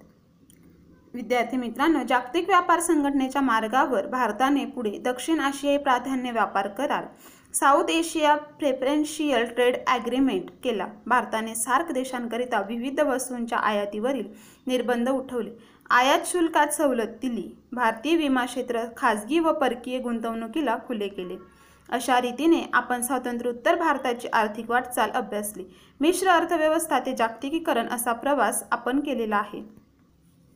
विद्यार्थी 1.13 1.57
मित्रांनो 1.57 1.99
जागतिक 2.09 2.47
व्यापार 2.49 2.79
संघटनेच्या 2.79 3.41
मार्गावर 3.41 4.05
भारताने 4.07 4.65
पुढे 4.65 4.97
दक्षिण 5.05 5.39
आशियाई 5.39 5.77
प्राधान्य 5.77 6.31
व्यापार 6.31 6.67
करार 6.67 7.05
South 7.53 7.89
Asia 7.89 8.35
Preferential 8.35 9.43
Trade 9.45 9.75
Agreement 9.87 10.49
केला. 10.63 10.85
भारताने 11.07 11.55
सार्क 11.55 11.91
देशांकरिता 11.91 12.61
विविध 12.61 12.99
वस्तूंच्या 12.99 13.57
आयातीवरील 13.57 14.27
निर्बंध 14.67 15.09
उठवले. 15.09 15.49
आयात 15.89 16.25
शुल्कात 16.25 16.67
सवलत 16.67 17.07
दिली. 17.21 17.43
भारतीय 17.71 18.15
विमा 18.15 18.45
क्षेत्र 18.45 18.83
खाजगी 18.97 19.39
व 19.39 19.51
परकीय 19.51 19.99
गुंतवणुकीला 19.99 20.77
खुले 20.87 21.07
केले. 21.07 21.37
अशा 21.89 22.21
रीतीने 22.21 22.63
आपण 22.73 23.01
स्वातंत्र्योत्तर 23.01 23.75
भारताची 23.75 24.27
आर्थिक 24.33 24.69
वाटचाल 24.69 25.09
अभ्यासली. 25.09 25.63
मिश्र 26.01 26.29
अर्थव्यवस्था 26.29 26.99
ते 26.99 27.15
जागतिकीकरण 27.15 27.87
असा 27.87 28.13
प्रवास 28.13 28.63
आपण 28.71 28.99
केलेला 28.99 29.37
आहे. 29.37 29.63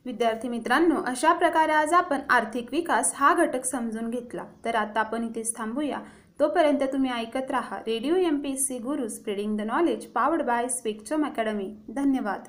विद्यार्थी 0.05 0.47
मित्रांनो 0.47 1.01
अशा 1.07 1.33
प्रकारे 1.33 1.71
आज 1.71 1.93
आपण 1.93 2.19
आर्थिक 2.29 2.67
विकास 2.71 3.13
हा 3.15 3.33
घटक 3.33 3.65
समजून 3.65 4.09
घेतला. 4.09 4.43
तर 4.65 4.75
आता 4.75 4.99
आपण 4.99 5.23
इथेच 5.23 5.57
थांबूया. 5.57 5.99
तोपर्यंत 6.39 6.83
तुम्ही 6.83 7.11
ऐकत 7.11 7.51
राहा 7.51 7.77
radio 7.77 8.15
M 8.15 8.37
P 8.39 8.55
C 8.57 8.77
Guru 8.79 9.07
spreading 9.09 9.57
the 9.57 9.61
knowledge 9.61 10.05
powered 10.11 10.41
by 10.41 10.67
Spectrum 10.67 11.25
Academy 11.25 11.69
धन्यवाद. 11.89 12.43